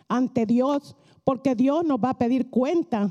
[0.10, 3.10] ante Dios, porque Dios nos va a pedir cuenta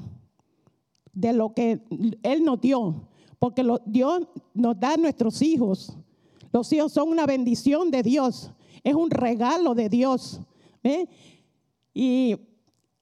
[1.14, 1.80] de lo que
[2.22, 3.08] Él nos dio,
[3.38, 4.22] porque Dios
[4.54, 5.96] nos da a nuestros hijos.
[6.52, 8.50] Los hijos son una bendición de Dios,
[8.82, 10.40] es un regalo de Dios.
[11.92, 12.36] Y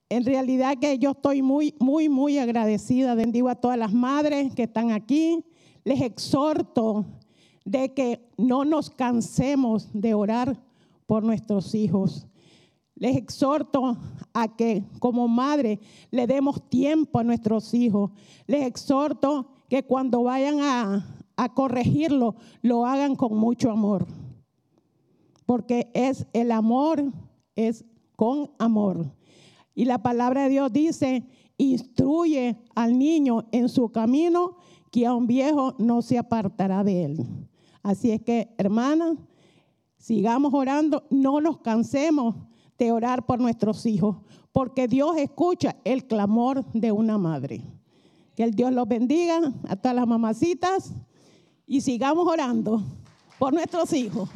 [0.09, 3.15] en realidad que yo estoy muy, muy, muy agradecida.
[3.15, 5.43] Bendigo a todas las madres que están aquí.
[5.83, 7.05] Les exhorto
[7.63, 10.61] de que no nos cansemos de orar
[11.05, 12.27] por nuestros hijos.
[12.95, 13.97] Les exhorto
[14.33, 15.79] a que como madre
[16.11, 18.11] le demos tiempo a nuestros hijos.
[18.47, 21.05] Les exhorto que cuando vayan a,
[21.35, 24.05] a corregirlo, lo hagan con mucho amor.
[25.45, 27.03] Porque es el amor,
[27.55, 27.85] es
[28.15, 29.11] con amor.
[29.73, 31.25] Y la palabra de Dios dice,
[31.57, 34.57] instruye al niño en su camino,
[34.91, 37.25] que a un viejo no se apartará de él.
[37.83, 39.17] Así es que, hermana,
[39.97, 42.35] sigamos orando, no nos cansemos
[42.77, 44.17] de orar por nuestros hijos,
[44.51, 47.61] porque Dios escucha el clamor de una madre.
[48.35, 50.91] Que el Dios los bendiga a todas las mamacitas
[51.67, 52.83] y sigamos orando
[53.39, 54.29] por nuestros hijos.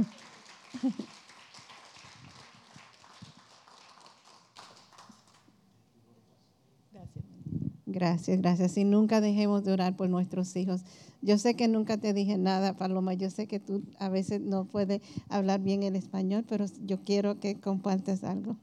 [7.86, 8.78] Gracias, gracias.
[8.78, 10.82] Y nunca dejemos de orar por nuestros hijos.
[11.22, 13.14] Yo sé que nunca te dije nada, Paloma.
[13.14, 17.40] Yo sé que tú a veces no puedes hablar bien el español, pero yo quiero
[17.40, 18.56] que compartas algo.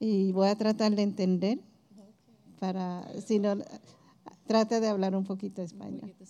[0.00, 1.60] Y voy a tratar de entender
[2.58, 3.56] para, si no,
[4.50, 6.12] trata de hablar un poquito español.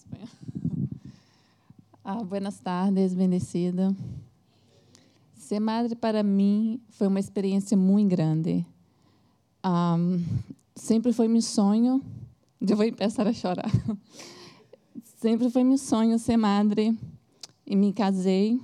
[2.05, 3.95] Ah, buenas tardes, bendecido.
[5.35, 8.66] Ser madre para mim foi uma experiência muito grande.
[9.64, 10.23] Um,
[10.75, 12.03] sempre foi meu sonho.
[12.61, 13.71] Eu vou começar a chorar.
[15.18, 16.99] Sempre foi meu sonho ser madre
[17.66, 18.61] e me casei.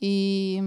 [0.00, 0.58] E,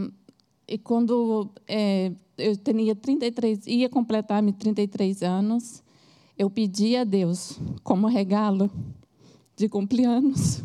[0.68, 5.82] e quando é, eu tinha 33, ia completar meus 33 anos,
[6.41, 8.67] eu pedi a Deus como regalo
[9.55, 10.63] de cumprir anos.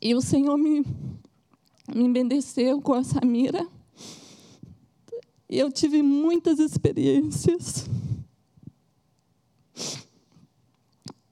[0.00, 0.84] E o Senhor me,
[1.94, 3.64] me bendeceu com a Samira.
[5.48, 7.88] E eu tive muitas experiências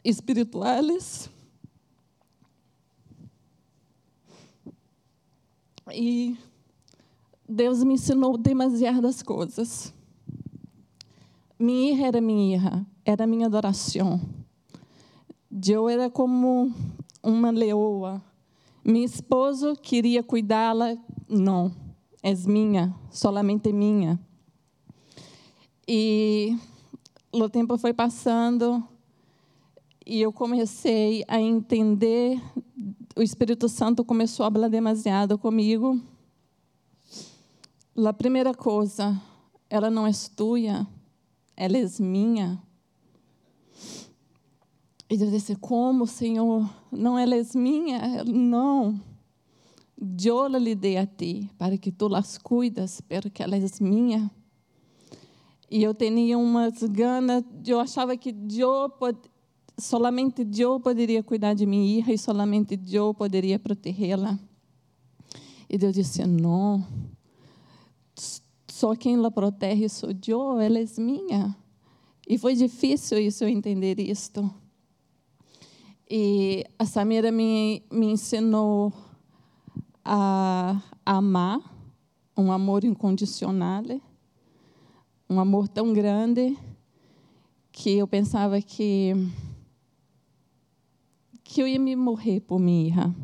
[0.04, 1.28] espirituais.
[5.92, 6.38] E
[7.48, 9.92] Deus me ensinou demasiadas coisas.
[11.62, 14.18] Minha irmã era minha irmã, era minha adoração.
[15.68, 16.72] Eu era como
[17.22, 18.22] uma leoa.
[18.82, 20.96] Meu esposo queria cuidá-la,
[21.28, 21.70] não,
[22.22, 24.18] é minha, solamente minha.
[25.86, 26.56] E
[27.30, 28.82] o tempo foi passando,
[30.06, 32.40] e eu comecei a entender,
[33.14, 36.00] o Espírito Santo começou a falar demasiado comigo.
[38.02, 39.20] A primeira coisa,
[39.68, 40.88] ela não é tua,
[41.60, 42.58] ela é minha.
[45.10, 46.66] E eu disse, como, Senhor?
[46.90, 48.24] Não ela é minha?
[48.24, 48.98] Não.
[50.24, 54.30] Eu lhe dei a ti, para que tu las cuidas, porque ela é minha.
[55.70, 58.90] E eu tinha umas ganas, eu achava que eu
[59.76, 64.38] solamente eu poderia cuidar de minha filha e solamente eu poderia protegê-la.
[65.68, 66.82] E Deus disse: Não,
[68.80, 71.54] só quem la protege sou eu, ela é minha.
[72.26, 74.50] E foi difícil isso eu entender isto.
[76.08, 78.90] E a Samira me, me ensinou
[80.02, 81.60] a amar,
[82.34, 83.84] um amor incondicional,
[85.28, 86.56] um amor tão grande
[87.70, 89.12] que eu pensava que
[91.44, 93.14] que eu ia me morrer por minha irmã.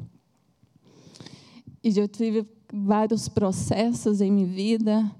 [1.82, 5.16] E eu tive vários processos em minha vida,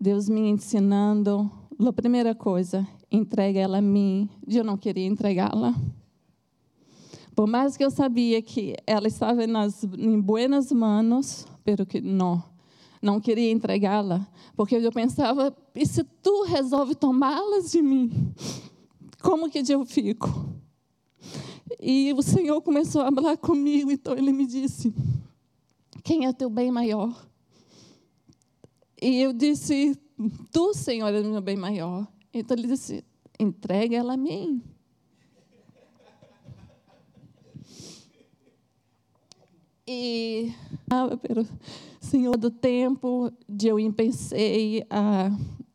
[0.00, 1.50] Deus me ensinando.
[1.84, 5.74] A primeira coisa, entrega ela a mim, eu não queria entregá-la.
[7.34, 12.42] Por mais que eu sabia que ela estava nas, em buenas manos, pero que não,
[13.00, 14.26] não queria entregá-la,
[14.56, 18.32] porque eu pensava, e se tu resolve tomá-las de mim,
[19.22, 20.28] como que eu fico?
[21.80, 24.92] E o Senhor começou a falar comigo, então ele me disse:
[26.02, 27.28] Quem é teu bem maior?
[29.00, 29.96] E eu disse:
[30.50, 32.06] Tu, Senhor, é meu bem maior.
[32.32, 33.04] Então ele disse:
[33.38, 34.62] Entrega ela a mim.
[39.90, 40.52] E,
[40.90, 41.46] ah, pero,
[41.98, 45.30] Senhor, do tempo de eu pensei a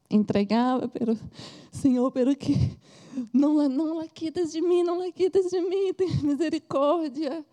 [0.08, 1.18] entregar, pero,
[1.72, 2.54] Senhor, pero que
[3.34, 7.44] não, não la quitas de mim, não la quitas de mim, tem misericórdia.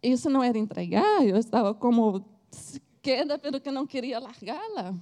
[0.00, 2.24] Isso não era entregar, eu estava como
[3.02, 4.94] queda pelo que não queria largá-la.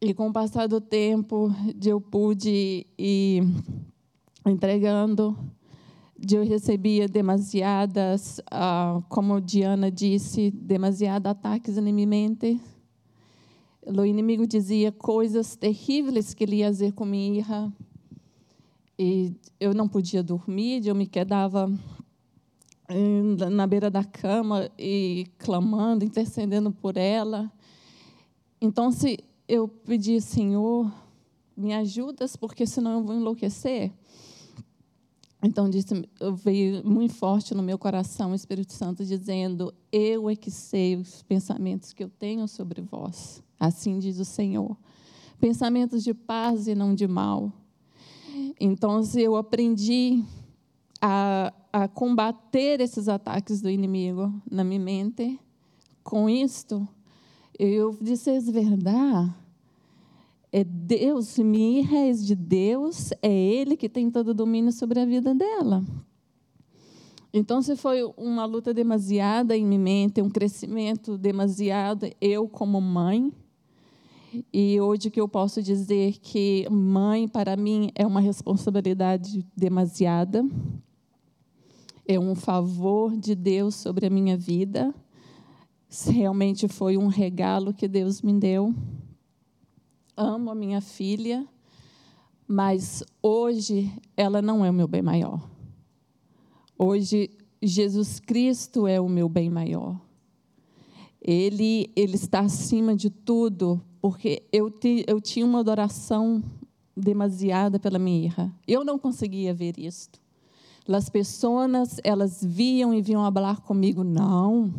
[0.00, 3.42] E com o passar do tempo, eu pude ir
[4.46, 5.36] entregando,
[6.32, 12.58] eu recebia demasiadas, uh, como Diana disse, demasiados ataques na minha mente.
[13.86, 17.72] O inimigo dizia coisas terríveis que ele ia fazer com minha irmã.
[18.98, 21.70] E eu não podia dormir, eu me quedava
[23.50, 27.50] na beira da cama e clamando, intercedendo por ela.
[28.60, 29.18] Então, se
[29.48, 30.92] eu pedi, Senhor,
[31.56, 33.92] me ajudas, porque senão eu vou enlouquecer.
[35.42, 36.06] Então disse,
[36.44, 41.22] veio muito forte no meu coração o Espírito Santo dizendo: Eu é que sei os
[41.22, 43.42] pensamentos que eu tenho sobre vós.
[43.58, 44.76] Assim diz o Senhor.
[45.38, 47.50] Pensamentos de paz e não de mal.
[48.60, 50.22] Então eu aprendi
[51.00, 55.38] a, a combater esses ataques do inimigo na minha mente.
[56.02, 56.86] Com isto,
[57.58, 59.34] eu disse: é verdade.
[60.52, 65.04] É Deus, minha é de Deus, é Ele que tem todo o domínio sobre a
[65.04, 65.84] vida dela.
[67.32, 73.32] Então, se foi uma luta demasiada em minha mente, um crescimento demasiado, eu como mãe,
[74.52, 80.44] e hoje que eu posso dizer que mãe, para mim, é uma responsabilidade demasiada,
[82.10, 84.92] é um favor de Deus sobre a minha vida,
[86.08, 88.74] realmente foi um regalo que Deus me deu.
[90.16, 91.46] Amo a minha filha,
[92.48, 95.48] mas hoje ela não é o meu bem maior.
[96.76, 97.30] Hoje
[97.62, 99.96] Jesus Cristo é o meu bem maior.
[101.22, 106.42] Ele, ele está acima de tudo, porque eu, te, eu tinha uma adoração
[106.96, 108.52] demasiada pela minha irmã.
[108.66, 110.20] Eu não conseguia ver isto.
[110.88, 114.72] As pessoas, elas viam e vinham falar comigo, não.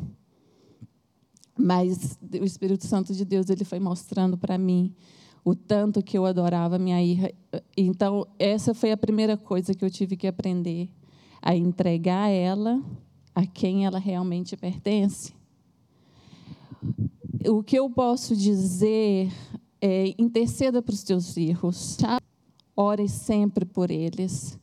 [1.58, 4.94] Mas o Espírito Santo de Deus, ele foi mostrando para mim
[5.44, 7.30] o tanto que eu adorava minha irmã.
[7.76, 10.90] Então, essa foi a primeira coisa que eu tive que aprender,
[11.42, 12.82] a entregar ela
[13.34, 15.34] a quem ela realmente pertence
[17.50, 19.32] o que eu posso dizer
[19.80, 21.98] é interceda para os teus filhos,
[22.76, 24.60] ore sempre por eles.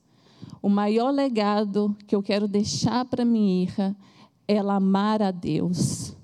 [0.63, 3.97] O maior legado que eu quero deixar para minha irmã
[4.47, 6.17] é ela amar a Deus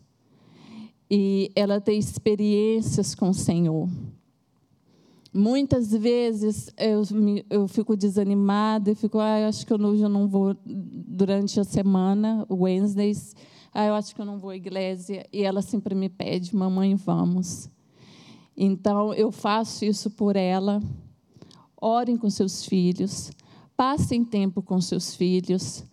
[1.11, 3.89] e ela ter experiências com o Senhor.
[5.33, 7.03] Muitas vezes eu,
[7.51, 11.65] eu fico desanimada, eu fico, ah, acho que eu não, eu não vou durante a
[11.65, 13.35] semana, Wednesdays,
[13.75, 15.27] ah, eu acho que eu não vou à igreja.
[15.33, 17.69] E ela sempre me pede, mamãe, vamos.
[18.57, 20.81] Então, eu faço isso por ela.
[21.81, 23.33] Orem com seus filhos.
[23.77, 25.85] Passem tempo com seus filhos.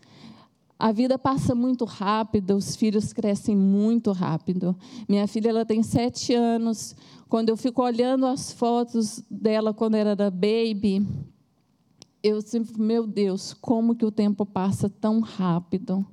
[0.77, 4.75] A vida passa muito rápido, os filhos crescem muito rápido.
[5.07, 6.95] Minha filha ela tem sete anos.
[7.29, 11.07] Quando eu fico olhando as fotos dela quando era baby,
[12.23, 16.05] eu sempre, meu Deus, como que o tempo passa tão rápido.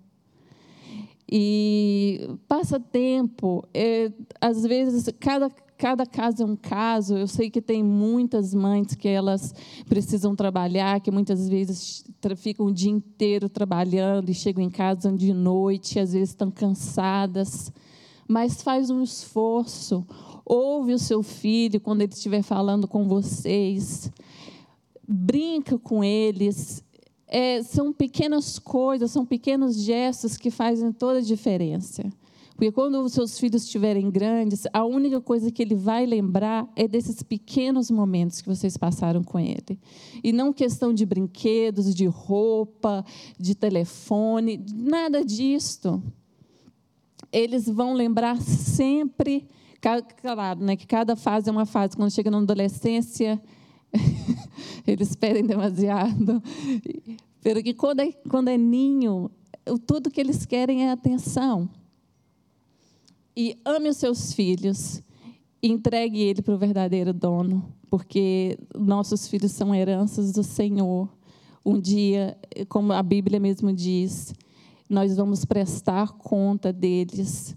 [1.31, 4.11] E passa tempo, é,
[4.41, 7.17] às vezes cada cada caso é um caso.
[7.17, 9.55] Eu sei que tem muitas mães que elas
[9.89, 12.05] precisam trabalhar, que muitas vezes
[12.37, 17.73] ficam o dia inteiro trabalhando e chegam em casa de noite, às vezes estão cansadas.
[18.27, 20.05] Mas faz um esforço,
[20.45, 24.11] ouve o seu filho quando ele estiver falando com vocês,
[25.07, 26.83] brinca com eles,
[27.29, 32.03] é, são pequenas coisas, são pequenos gestos que fazem toda a diferença.
[32.59, 36.89] Porque quando os seus filhos estiverem grandes, a única coisa que ele vai lembrar é
[36.89, 39.79] desses pequenos momentos que vocês passaram com ele.
[40.25, 43.05] E não questão de brinquedos, de roupa,
[43.39, 46.03] de telefone, nada disto.
[47.31, 49.47] Eles vão lembrar sempre,
[50.21, 51.97] claro, né, que cada fase é uma fase.
[51.97, 53.41] Quando chega na adolescência,
[54.85, 56.43] eles pedem demasiado.
[57.41, 59.31] Porque quando é, quando é ninho,
[59.87, 61.71] tudo que eles querem é atenção.
[63.41, 65.01] E ame os seus filhos,
[65.63, 71.09] entregue ele para o verdadeiro dono, porque nossos filhos são heranças do Senhor.
[71.65, 72.37] Um dia,
[72.69, 74.35] como a Bíblia mesmo diz,
[74.91, 77.57] nós vamos prestar conta deles.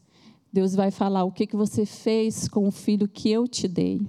[0.54, 4.00] Deus vai falar o que, que você fez com o filho que eu te dei,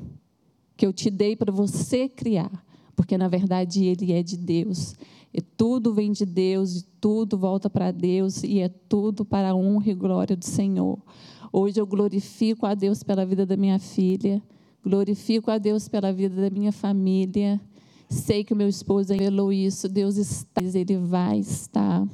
[0.76, 2.52] que eu te dei para você criar,
[2.94, 4.94] porque na verdade ele é de Deus.
[5.32, 9.54] E tudo vem de Deus, e tudo volta para Deus, e é tudo para a
[9.54, 10.98] honra e glória do Senhor.
[11.54, 14.42] Hoje eu glorifico a Deus pela vida da minha filha,
[14.82, 17.60] glorifico a Deus pela vida da minha família.
[18.08, 22.08] Sei que o meu esposo revelou isso, Deus está, ele vai estar.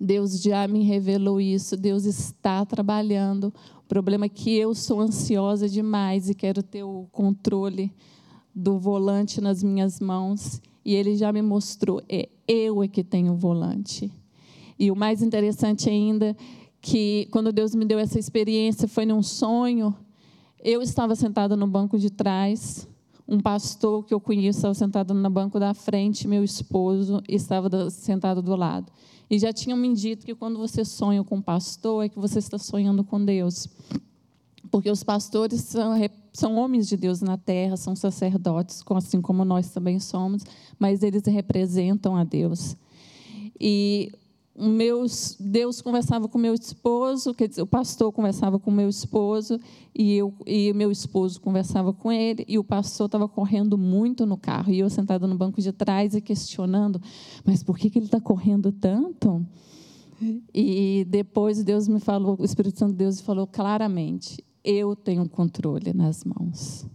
[0.00, 3.54] Deus já me revelou isso, Deus está trabalhando.
[3.78, 7.92] O problema é que eu sou ansiosa demais e quero ter o controle
[8.52, 13.34] do volante nas minhas mãos e ele já me mostrou, é eu é que tenho
[13.34, 14.12] o volante.
[14.76, 16.36] E o mais interessante ainda,
[16.84, 19.96] que quando Deus me deu essa experiência, foi num sonho,
[20.62, 22.86] eu estava sentada no banco de trás,
[23.26, 28.42] um pastor que eu conheço estava sentado no banco da frente, meu esposo estava sentado
[28.42, 28.92] do lado.
[29.30, 32.38] E já tinham me dito que quando você sonha com um pastor, é que você
[32.38, 33.66] está sonhando com Deus.
[34.70, 35.94] Porque os pastores são
[36.34, 40.42] são homens de Deus na terra, são sacerdotes, assim como nós também somos,
[40.78, 42.76] mas eles representam a Deus.
[43.58, 44.12] E
[44.56, 49.58] meus, Deus conversava com meu esposo, quer dizer, o pastor conversava com meu esposo
[49.94, 54.36] e eu e meu esposo conversava com ele e o pastor estava correndo muito no
[54.36, 57.00] carro e eu sentada no banco de trás e questionando,
[57.44, 59.44] mas por que, que ele está correndo tanto?
[60.54, 65.92] E depois Deus me falou, o Espírito Santo de Deus falou claramente: eu tenho controle
[65.92, 66.86] nas mãos.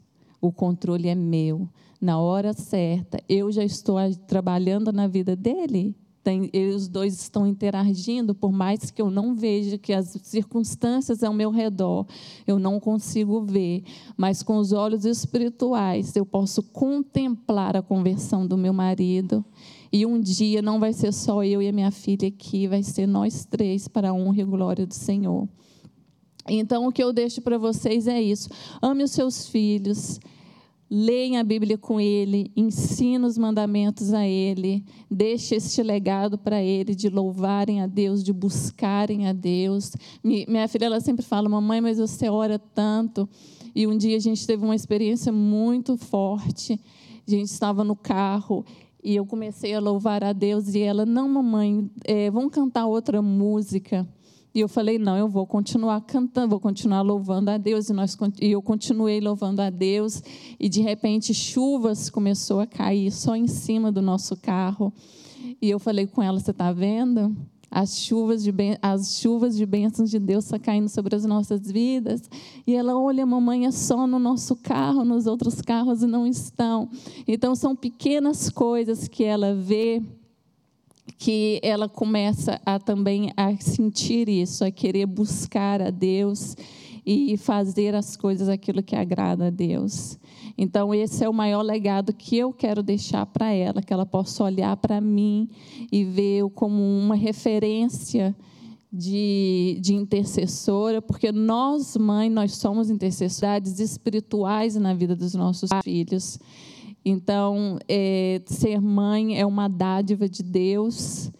[0.41, 1.69] O controle é meu.
[2.01, 5.95] Na hora certa, eu já estou trabalhando na vida dele.
[6.23, 11.33] Tem, os dois estão interagindo, por mais que eu não veja que as circunstâncias ao
[11.33, 12.05] meu redor
[12.45, 13.83] eu não consigo ver,
[14.17, 19.43] mas com os olhos espirituais eu posso contemplar a conversão do meu marido.
[19.91, 23.07] E um dia não vai ser só eu e a minha filha aqui, vai ser
[23.07, 25.47] nós três para a honra e glória do Senhor.
[26.47, 28.49] Então, o que eu deixo para vocês é isso.
[28.81, 30.19] Ame os seus filhos,
[30.89, 36.95] leem a Bíblia com ele, ensine os mandamentos a ele, deixe este legado para ele
[36.95, 39.91] de louvarem a Deus, de buscarem a Deus.
[40.23, 43.29] Minha filha ela sempre fala, mamãe, mas você ora tanto.
[43.75, 46.79] E um dia a gente teve uma experiência muito forte.
[47.27, 48.65] A gente estava no carro
[49.03, 53.21] e eu comecei a louvar a Deus e ela, não, mamãe, é, vamos cantar outra
[53.21, 54.07] música.
[54.53, 57.89] E eu falei, não, eu vou continuar cantando, vou continuar louvando a Deus.
[57.89, 60.23] E, nós, e eu continuei louvando a Deus.
[60.59, 64.91] E, de repente, chuvas começou a cair só em cima do nosso carro.
[65.61, 67.35] E eu falei com ela, você está vendo?
[67.71, 72.27] As chuvas, de as chuvas de bênçãos de Deus estão caindo sobre as nossas vidas.
[72.65, 76.89] E ela olha, mamãe, é só no nosso carro, nos outros carros não estão.
[77.27, 80.01] Então, são pequenas coisas que ela vê
[81.19, 86.55] que ela começa a também a sentir isso, a querer buscar a Deus
[87.05, 90.17] e fazer as coisas aquilo que agrada a Deus.
[90.57, 94.45] Então esse é o maior legado que eu quero deixar para ela, que ela possa
[94.45, 95.49] olhar para mim
[95.91, 98.33] e ver como uma referência
[98.91, 106.39] de, de intercessora, porque nós, mãe, nós somos intercessores espirituais na vida dos nossos filhos.
[107.03, 111.31] Então, é, ser mãe é uma dádiva de Deus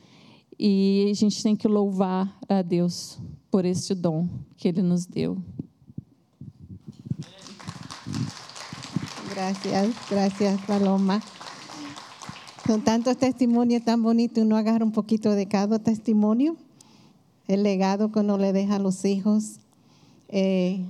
[0.58, 3.20] e a gente tem que louvar a Deus
[3.52, 5.38] por este dom que Ele nos deu.
[9.34, 11.22] Gracias, gracias Paloma.
[12.66, 16.56] Con tantos testimonios tan bonitos, uno agarra un poquito de cada testimonio,
[17.48, 19.60] el legado que uno le deja a los hijos.
[20.28, 20.86] Eh,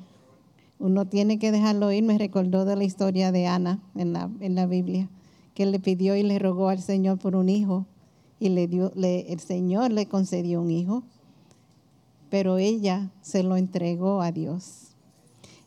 [0.79, 2.03] uno tiene que dejarlo ir.
[2.03, 5.09] Me recordó de la historia de Ana en la, en la Biblia,
[5.53, 7.85] que le pidió y le rogó al Señor por un hijo
[8.39, 11.03] y le dio, le, el Señor le concedió un hijo,
[12.29, 14.95] pero ella se lo entregó a Dios.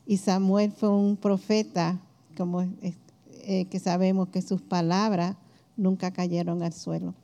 [0.07, 2.01] Y Samuel fue un profeta,
[2.37, 5.37] como eh, que sabemos que sus palabras
[5.77, 7.15] nunca cayeron al suelo.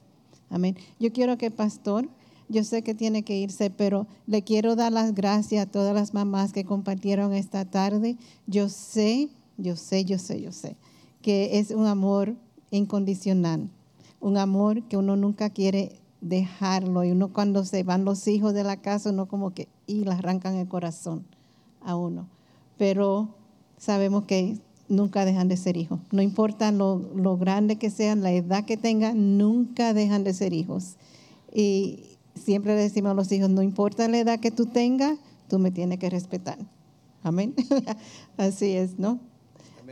[0.51, 0.77] Amén.
[0.99, 2.09] Yo quiero que pastor
[2.49, 6.15] yo sé que tiene que irse, pero le quiero dar las gracias a todas las
[6.15, 8.17] mamás que compartieron esta tarde.
[8.47, 10.77] Yo sé, yo sé, yo sé, yo sé
[11.23, 12.37] que es un amor
[12.71, 13.69] incondicional,
[14.21, 18.65] un amor que uno nunca quiere dejarlo y uno cuando se van los hijos de
[18.65, 21.25] la casa, uno como que y le arrancan el corazón
[21.83, 22.29] a uno.
[22.77, 23.29] Pero
[23.77, 26.01] sabemos que nunca dejan de ser hijos.
[26.13, 30.53] No importa lo, lo grande que sean, la edad que tengan, nunca dejan de ser
[30.53, 30.97] hijos.
[31.53, 35.19] Y siempre le decimos a los hijos, no importa la edad que tú tengas,
[35.49, 36.59] tú me tienes que respetar.
[37.23, 37.55] Amén.
[38.37, 39.21] Así es, ¿no?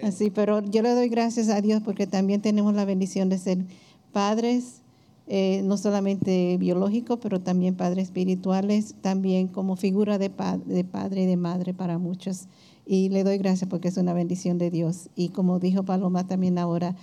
[0.02, 3.64] Así, pero yo le doy gracias a Dios porque también tenemos la bendición de ser
[4.12, 4.82] padres,
[5.26, 10.30] eh, no solamente biológicos, pero también padres espirituales, también como figura de,
[10.66, 12.46] de padre y de madre para muchos.
[12.84, 15.08] Y le doy gracias porque es una bendición de Dios.
[15.16, 16.94] Y como dijo Paloma también ahora,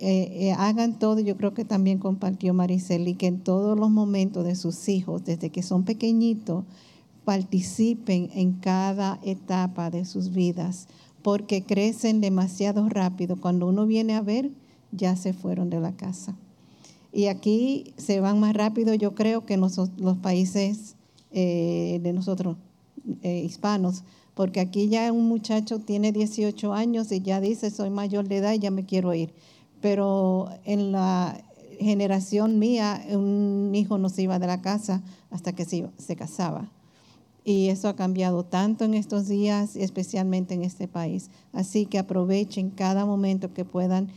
[0.00, 4.44] eh, eh, hagan todo, yo creo que también compartió Maricel, que en todos los momentos
[4.44, 6.64] de sus hijos, desde que son pequeñitos,
[7.24, 10.88] participen en cada etapa de sus vidas,
[11.22, 13.40] porque crecen demasiado rápido.
[13.40, 14.50] Cuando uno viene a ver,
[14.90, 16.36] ya se fueron de la casa.
[17.12, 19.78] Y aquí se van más rápido, yo creo, que en los,
[20.20, 20.96] países
[21.30, 22.56] eh, de nosotros,
[23.22, 24.02] hispanos,
[24.34, 28.52] porque aquí ya un muchacho tiene 18 años y ya dice, soy mayor de edad
[28.54, 29.32] y ya me quiero ir.
[29.84, 31.44] Pero en la
[31.78, 36.70] generación mía, un hijo no se iba de la casa hasta que se, se casaba.
[37.44, 41.28] Y eso ha cambiado tanto en estos días, especialmente en este país.
[41.52, 44.08] Así que aprovechen cada momento que puedan,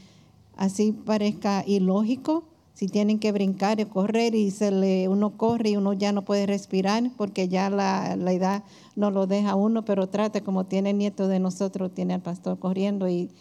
[0.55, 5.76] así parezca ilógico, si tienen que brincar y correr y se le, uno corre y
[5.76, 8.63] uno ya no puede respirar porque ya la, la edad
[8.95, 13.09] no lo deja uno, pero trate como tiene nieto de nosotros, tiene al pastor corriendo
[13.09, 13.32] y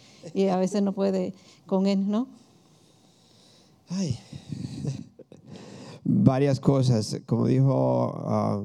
[0.51, 1.33] a veces no puede
[1.67, 2.27] con él, ¿no?
[3.89, 4.17] Ay.
[6.03, 8.63] Varias cosas, como dijo ah,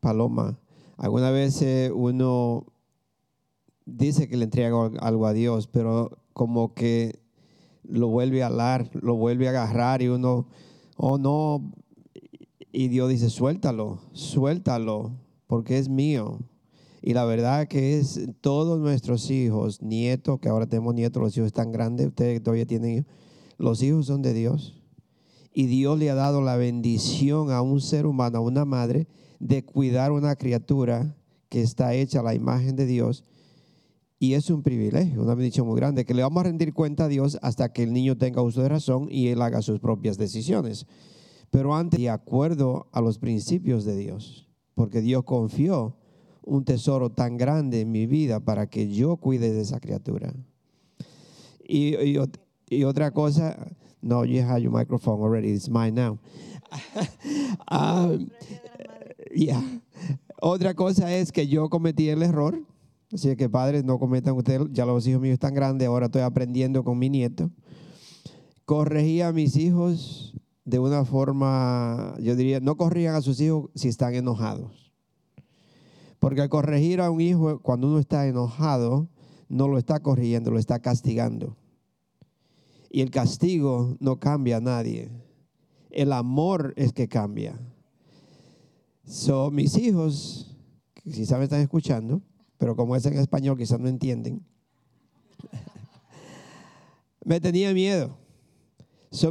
[0.00, 0.58] Paloma,
[0.96, 1.62] alguna vez
[1.94, 2.64] uno
[3.84, 7.20] dice que le entrega algo a Dios, pero como que
[7.82, 10.46] lo vuelve a alar, lo vuelve a agarrar y uno,
[10.96, 11.72] oh no,
[12.72, 15.12] y Dios dice, suéltalo, suéltalo,
[15.46, 16.38] porque es mío.
[17.08, 21.46] Y la verdad que es todos nuestros hijos, nietos, que ahora tenemos nietos, los hijos
[21.46, 23.06] están grandes, ustedes todavía tienen hijos,
[23.56, 24.82] los hijos son de Dios.
[25.54, 29.06] Y Dios le ha dado la bendición a un ser humano, a una madre,
[29.40, 31.16] de cuidar una criatura
[31.48, 33.24] que está hecha a la imagen de Dios
[34.18, 37.08] y es un privilegio, una bendición muy grande, que le vamos a rendir cuenta a
[37.08, 40.84] Dios hasta que el niño tenga uso de razón y él haga sus propias decisiones.
[41.48, 45.97] Pero antes, de acuerdo a los principios de Dios, porque Dios confió
[46.48, 50.32] un tesoro tan grande en mi vida para que yo cuide de esa criatura.
[51.66, 52.16] Y,
[52.84, 53.56] otra cosa,
[54.00, 56.18] no, you have your microphone already, it's mine now.
[57.70, 58.30] um,
[59.34, 59.62] yeah.
[60.40, 62.58] Otra cosa es que yo cometí el error
[63.12, 66.84] Así que padres, no cometan ustedes, ya los hijos míos están grandes, ahora estoy aprendiendo
[66.84, 67.50] con mi nieto.
[68.66, 70.34] Corregí a mis hijos
[70.66, 74.87] de una forma, yo diría, no corrían a sus hijos si están enojados.
[76.18, 79.08] Porque al corregir a un hijo cuando uno está enojado,
[79.48, 81.56] no lo está corrigiendo, lo está castigando.
[82.90, 85.10] Y el castigo no cambia a nadie.
[85.90, 87.58] El amor es que cambia.
[89.04, 90.54] So, mis hijos,
[91.06, 92.22] si saben, están escuchando,
[92.58, 94.44] pero como es en español quizás no entienden.
[97.24, 98.18] Me tenía miedo.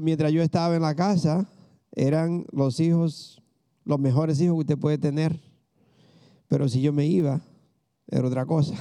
[0.01, 1.47] mientras yo estaba en la casa,
[1.91, 3.41] eran los hijos,
[3.85, 5.46] los mejores hijos que usted puede tener.
[6.47, 7.41] Pero si yo me iba,
[8.07, 8.75] era otra cosa.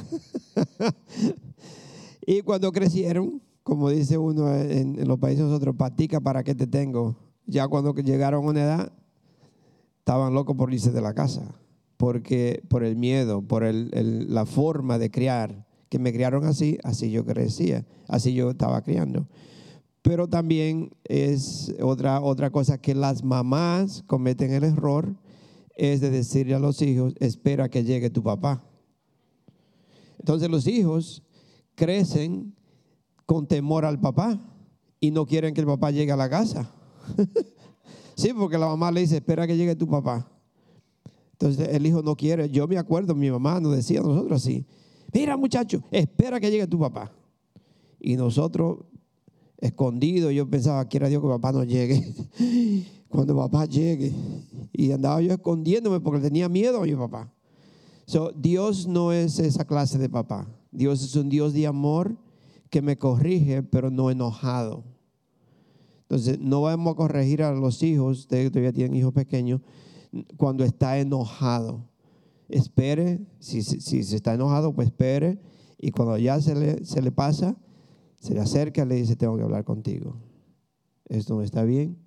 [2.27, 7.17] y cuando crecieron, como dice uno en, los países nosotros, patica para qué te tengo.
[7.47, 8.93] Ya cuando llegaron a una edad,
[9.99, 11.57] estaban locos por irse de la casa
[11.97, 17.25] porque por el miedo, por la forma de criar, que me criaron así, así yo
[17.25, 19.27] crecía, así yo estaba criando.
[20.03, 25.15] Pero también es otra, otra cosa que las mamás cometen el error,
[25.77, 28.65] es de decirle a los hijos, espera que llegue tu papá.
[30.19, 31.23] Entonces los hijos
[31.75, 32.55] crecen
[33.27, 34.41] con temor al papá
[34.99, 36.71] y no quieren que el papá llegue a la casa.
[38.17, 40.29] sí, porque la mamá le dice, espera que llegue tu papá.
[41.33, 42.49] Entonces el hijo no quiere.
[42.49, 44.65] Yo me acuerdo, mi mamá nos decía a nosotros así,
[45.13, 47.13] mira muchacho, espera que llegue tu papá.
[48.01, 48.79] Y nosotros,
[49.59, 52.15] escondidos, yo pensaba, quiera Dios que papá no llegue.
[53.09, 54.13] Cuando papá llegue.
[54.73, 57.33] Y andaba yo escondiéndome porque tenía miedo a mi papá.
[58.07, 60.47] So, Dios no es esa clase de papá.
[60.71, 62.17] Dios es un Dios de amor
[62.71, 64.85] que me corrige, pero no enojado.
[66.03, 69.61] Entonces, no vamos a corregir a los hijos, ustedes todavía tienen hijos pequeños,
[70.37, 71.89] cuando está enojado.
[72.49, 75.41] Espere, si, si, se está enojado, pues espere,
[75.79, 77.57] y cuando ya se le, se le pasa,
[78.21, 80.17] se le acerca y le dice, tengo que hablar contigo.
[81.09, 82.06] Esto no está bien.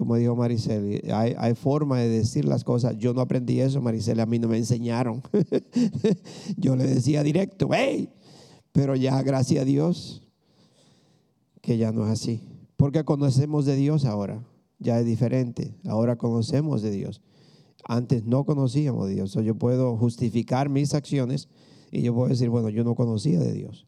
[0.00, 2.96] Como dijo Maricel, hay, hay forma de decir las cosas.
[2.96, 5.22] Yo no aprendí eso, Maricel, a mí no me enseñaron.
[6.56, 8.08] Yo le decía directo, hey,
[8.72, 10.26] pero ya, gracias a Dios,
[11.60, 12.40] que ya no es así.
[12.78, 14.42] Porque conocemos de Dios ahora.
[14.78, 15.74] Ya es diferente.
[15.84, 17.20] Ahora conocemos de Dios.
[17.84, 19.34] Antes no conocíamos de Dios.
[19.34, 21.50] yo puedo justificar mis acciones
[21.92, 23.86] y yo puedo decir, bueno, yo no conocía de Dios.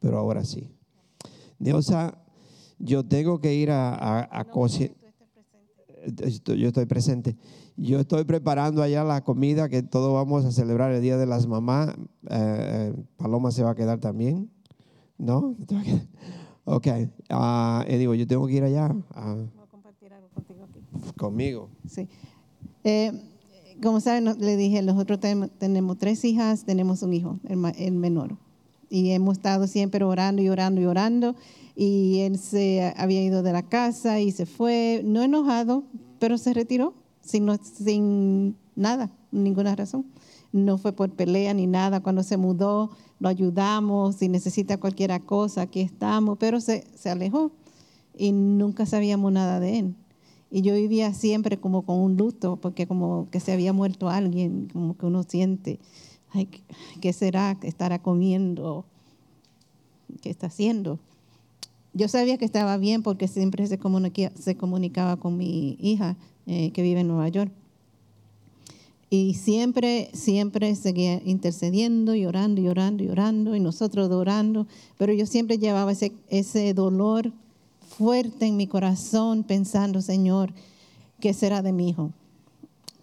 [0.00, 0.72] Pero ahora sí.
[1.60, 2.18] Neusa,
[2.80, 4.44] yo tengo que ir a, a, a
[6.56, 7.36] Yo estoy presente.
[7.76, 11.46] Yo estoy preparando allá la comida que todos vamos a celebrar el Día de las
[11.46, 11.90] Mamás.
[11.90, 11.94] Eh,
[12.30, 14.50] eh, Paloma se va a quedar también,
[15.18, 15.56] ¿no?
[16.64, 16.86] Ok.
[17.28, 18.94] Uh, digo, yo tengo que ir allá.
[19.14, 19.36] a
[19.68, 20.80] compartir algo contigo aquí.
[21.18, 21.68] Conmigo.
[21.88, 22.08] Sí.
[22.84, 23.10] Eh,
[23.82, 25.18] como saben, le dije, nosotros
[25.58, 28.36] tenemos tres hijas, tenemos un hijo, el, el menor.
[28.88, 31.34] Y hemos estado siempre orando y orando y orando.
[31.74, 35.84] Y él se había ido de la casa y se fue, no enojado,
[36.18, 40.06] pero se retiró sin, nada, ninguna razón.
[40.52, 42.02] No fue por pelea ni nada.
[42.02, 44.16] Cuando se mudó, lo ayudamos.
[44.16, 46.36] Si necesita cualquier cosa, aquí estamos.
[46.38, 47.52] Pero se, se alejó
[48.16, 49.94] y nunca sabíamos nada de él.
[50.50, 54.68] Y yo vivía siempre como con un luto, porque como que se había muerto alguien,
[54.70, 55.80] como que uno siente,
[56.32, 56.46] ay,
[57.00, 57.58] ¿qué será?
[57.58, 58.84] ¿Qué estará comiendo?
[60.20, 60.98] ¿Qué está haciendo?
[61.94, 63.78] Yo sabía que estaba bien porque siempre se,
[64.34, 66.16] se comunicaba con mi hija
[66.46, 67.52] eh, que vive en Nueva York.
[69.10, 74.66] Y siempre, siempre seguía intercediendo y orando y orando y nosotros orando,
[74.96, 77.30] pero yo siempre llevaba ese, ese dolor
[77.98, 80.54] fuerte en mi corazón pensando, Señor,
[81.20, 82.10] ¿qué será de mi hijo?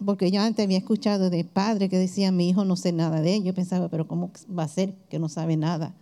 [0.04, 3.36] Porque yo antes había escuchado de padre que decía, mi hijo no sé nada de
[3.36, 3.44] él.
[3.44, 5.94] Yo pensaba, pero ¿cómo va a ser que no sabe nada?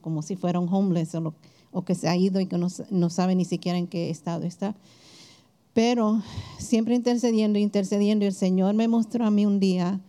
[0.00, 1.32] como si fuera un homeless o,
[1.72, 4.44] o, que se ha ido y que no, no sabe ni siquiera en qué estado
[4.44, 4.74] está.
[5.74, 6.22] Pero
[6.58, 10.00] siempre intercediendo, intercediendo, el Señor me mostró a mí un día,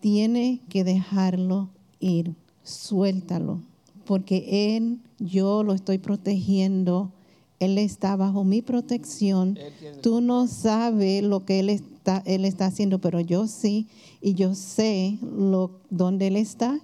[0.00, 1.68] tiene que dejarlo
[2.00, 3.60] ir, suéltalo,
[4.04, 7.10] porque Él, yo lo estoy protegiendo,
[7.58, 9.58] Él está bajo mi protección.
[10.00, 13.88] Tú no sabes lo que Él está, él está haciendo, pero yo sí,
[14.20, 16.78] y yo sé lo, dónde Él está,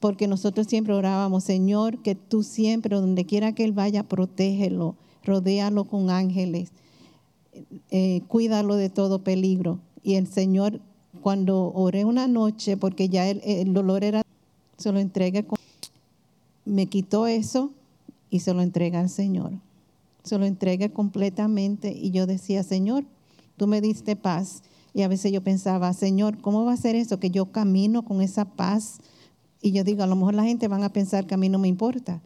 [0.00, 5.84] porque nosotros siempre orábamos, Señor, que tú siempre, donde quiera que Él vaya, protégelo, rodéalo
[5.84, 6.72] con ángeles
[7.90, 9.80] eh, cuídalo de todo peligro.
[10.02, 10.80] Y el Señor,
[11.20, 14.22] cuando oré una noche, porque ya el, dolor era,
[14.76, 15.44] se lo entregué,
[16.64, 17.70] me quitó eso
[18.30, 19.52] y se lo entrega al Señor.
[20.22, 23.04] Se lo entregué completamente y yo decía, Señor,
[23.56, 24.62] tú me diste paz.
[24.92, 27.20] Y a veces yo pensaba, Señor, ¿cómo va a ser eso?
[27.20, 28.98] Que yo camino con esa paz.
[29.60, 31.58] Y yo digo, a lo mejor la gente van a pensar que a mí no
[31.58, 32.22] me importa,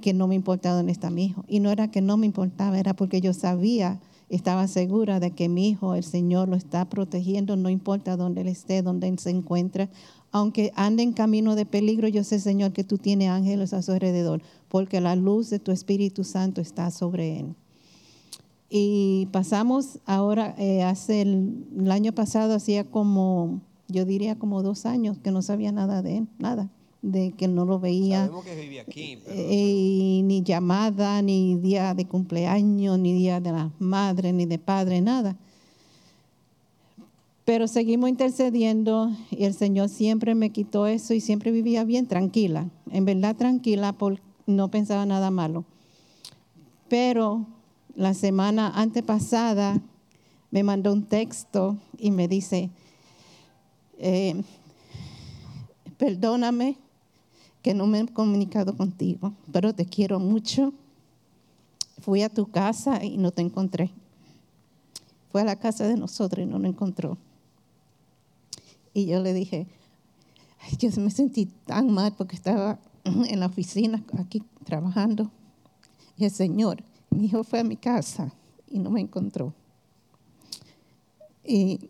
[0.00, 1.44] que no me importa dónde está mi hijo.
[1.48, 5.48] Y no era que no me importaba, era porque yo sabía estaba segura de que
[5.48, 9.30] mi hijo, el Señor, lo está protegiendo, no importa dónde él esté, dónde él se
[9.30, 9.88] encuentra.
[10.32, 13.92] Aunque ande en camino de peligro, yo sé, Señor, que tú tienes ángeles a su
[13.92, 17.54] alrededor, porque la luz de tu Espíritu Santo está sobre él.
[18.68, 23.60] Y pasamos ahora, eh, hace el, el año pasado, hacía como,
[23.94, 26.68] yo diría como dos años que no sabía nada de él, nada
[27.04, 28.30] de que no lo veía.
[29.26, 35.02] Eh, ni llamada, ni día de cumpleaños, ni día de las madres, ni de padre,
[35.02, 35.36] nada.
[37.44, 42.70] Pero seguimos intercediendo y el Señor siempre me quitó eso y siempre vivía bien, tranquila.
[42.90, 45.66] En verdad tranquila, porque no pensaba nada malo.
[46.88, 47.46] Pero
[47.94, 49.82] la semana antepasada
[50.50, 52.70] me mandó un texto y me dice,
[53.98, 54.42] eh,
[55.96, 56.76] perdóname
[57.62, 60.72] que no me he comunicado contigo, pero te quiero mucho.
[62.00, 63.90] Fui a tu casa y no te encontré.
[65.30, 67.16] Fue a la casa de nosotros y no lo encontró.
[68.92, 69.66] Y yo le dije,
[70.78, 75.30] yo me sentí tan mal porque estaba en la oficina aquí trabajando.
[76.16, 78.32] Y el Señor, mi hijo fue a mi casa
[78.68, 79.54] y no me encontró.
[81.44, 81.88] Y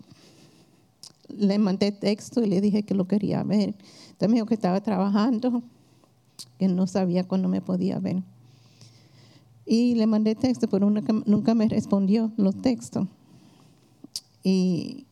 [1.38, 3.74] le mandé texto y le dije que lo quería ver.
[4.18, 5.62] También dijo que estaba trabajando,
[6.58, 8.22] que no sabía cuándo me podía ver.
[9.66, 13.08] Y le mandé texto, pero nunca, me respondió los textos.
[14.42, 15.06] Y,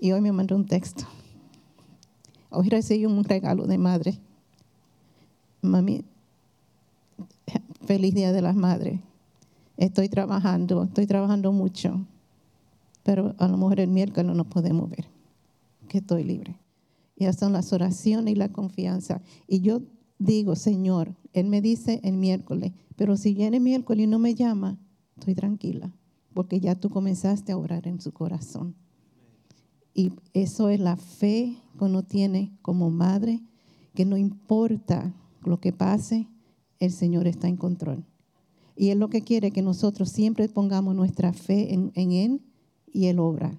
[0.00, 1.04] hoy me mandó un texto.
[2.50, 4.18] Hoy recibí un regalo de madre.
[5.62, 6.04] Mami,
[7.86, 9.00] feliz Día de las Madres.
[9.76, 12.06] estoy trabajando, estoy trabajando mucho,
[13.02, 15.19] pero a lo mejor el miércoles no podemos ver
[15.90, 16.56] que estoy libre.
[17.16, 19.20] Y esas son las oraciones y la confianza.
[19.46, 19.82] Y yo
[20.18, 24.34] digo, Señor, Él me dice el miércoles, pero si viene el miércoles y no me
[24.34, 24.78] llama,
[25.16, 25.92] estoy tranquila,
[26.32, 28.76] porque ya tú comenzaste a orar en su corazón.
[29.92, 33.40] Y eso es la fe que uno tiene como madre,
[33.94, 35.12] que no importa
[35.42, 36.28] lo que pase,
[36.78, 38.06] el Señor está en control.
[38.76, 42.40] Y Él lo que quiere que nosotros siempre pongamos nuestra fe en, Él
[42.92, 43.58] y Él obra.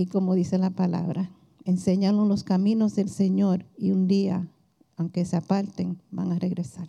[0.00, 1.30] Y como dice la palabra,
[1.66, 4.48] enséñanos los caminos del Señor y un día,
[4.96, 6.88] aunque se aparten, van a regresar.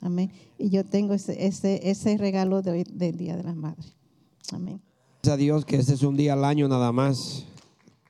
[0.00, 0.32] Amén.
[0.56, 3.94] Y yo tengo ese, ese, ese regalo de del Día de las Madres.
[4.52, 4.80] Amén.
[5.22, 7.44] Gracias a Dios que este es un día al año nada más,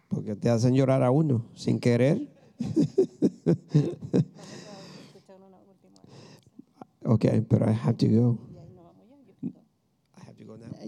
[0.06, 2.32] porque te hacen llorar a uno sin querer.
[7.05, 8.39] okay, pero I have to go.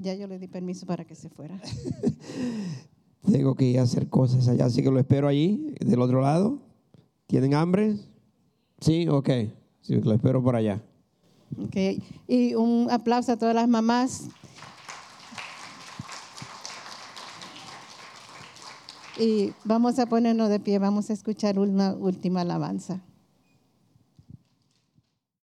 [0.01, 1.61] Ya yo le di permiso para que se fuera.
[3.31, 6.59] Tengo que ir a hacer cosas allá, así que lo espero allí, del otro lado.
[7.27, 7.97] ¿Tienen hambre?
[8.81, 9.29] Sí, ok.
[9.89, 10.83] Lo espero por allá.
[11.67, 12.03] Okay.
[12.27, 14.29] Y un aplauso a todas las mamás.
[19.19, 23.03] Y vamos a ponernos de pie, vamos a escuchar una última alabanza.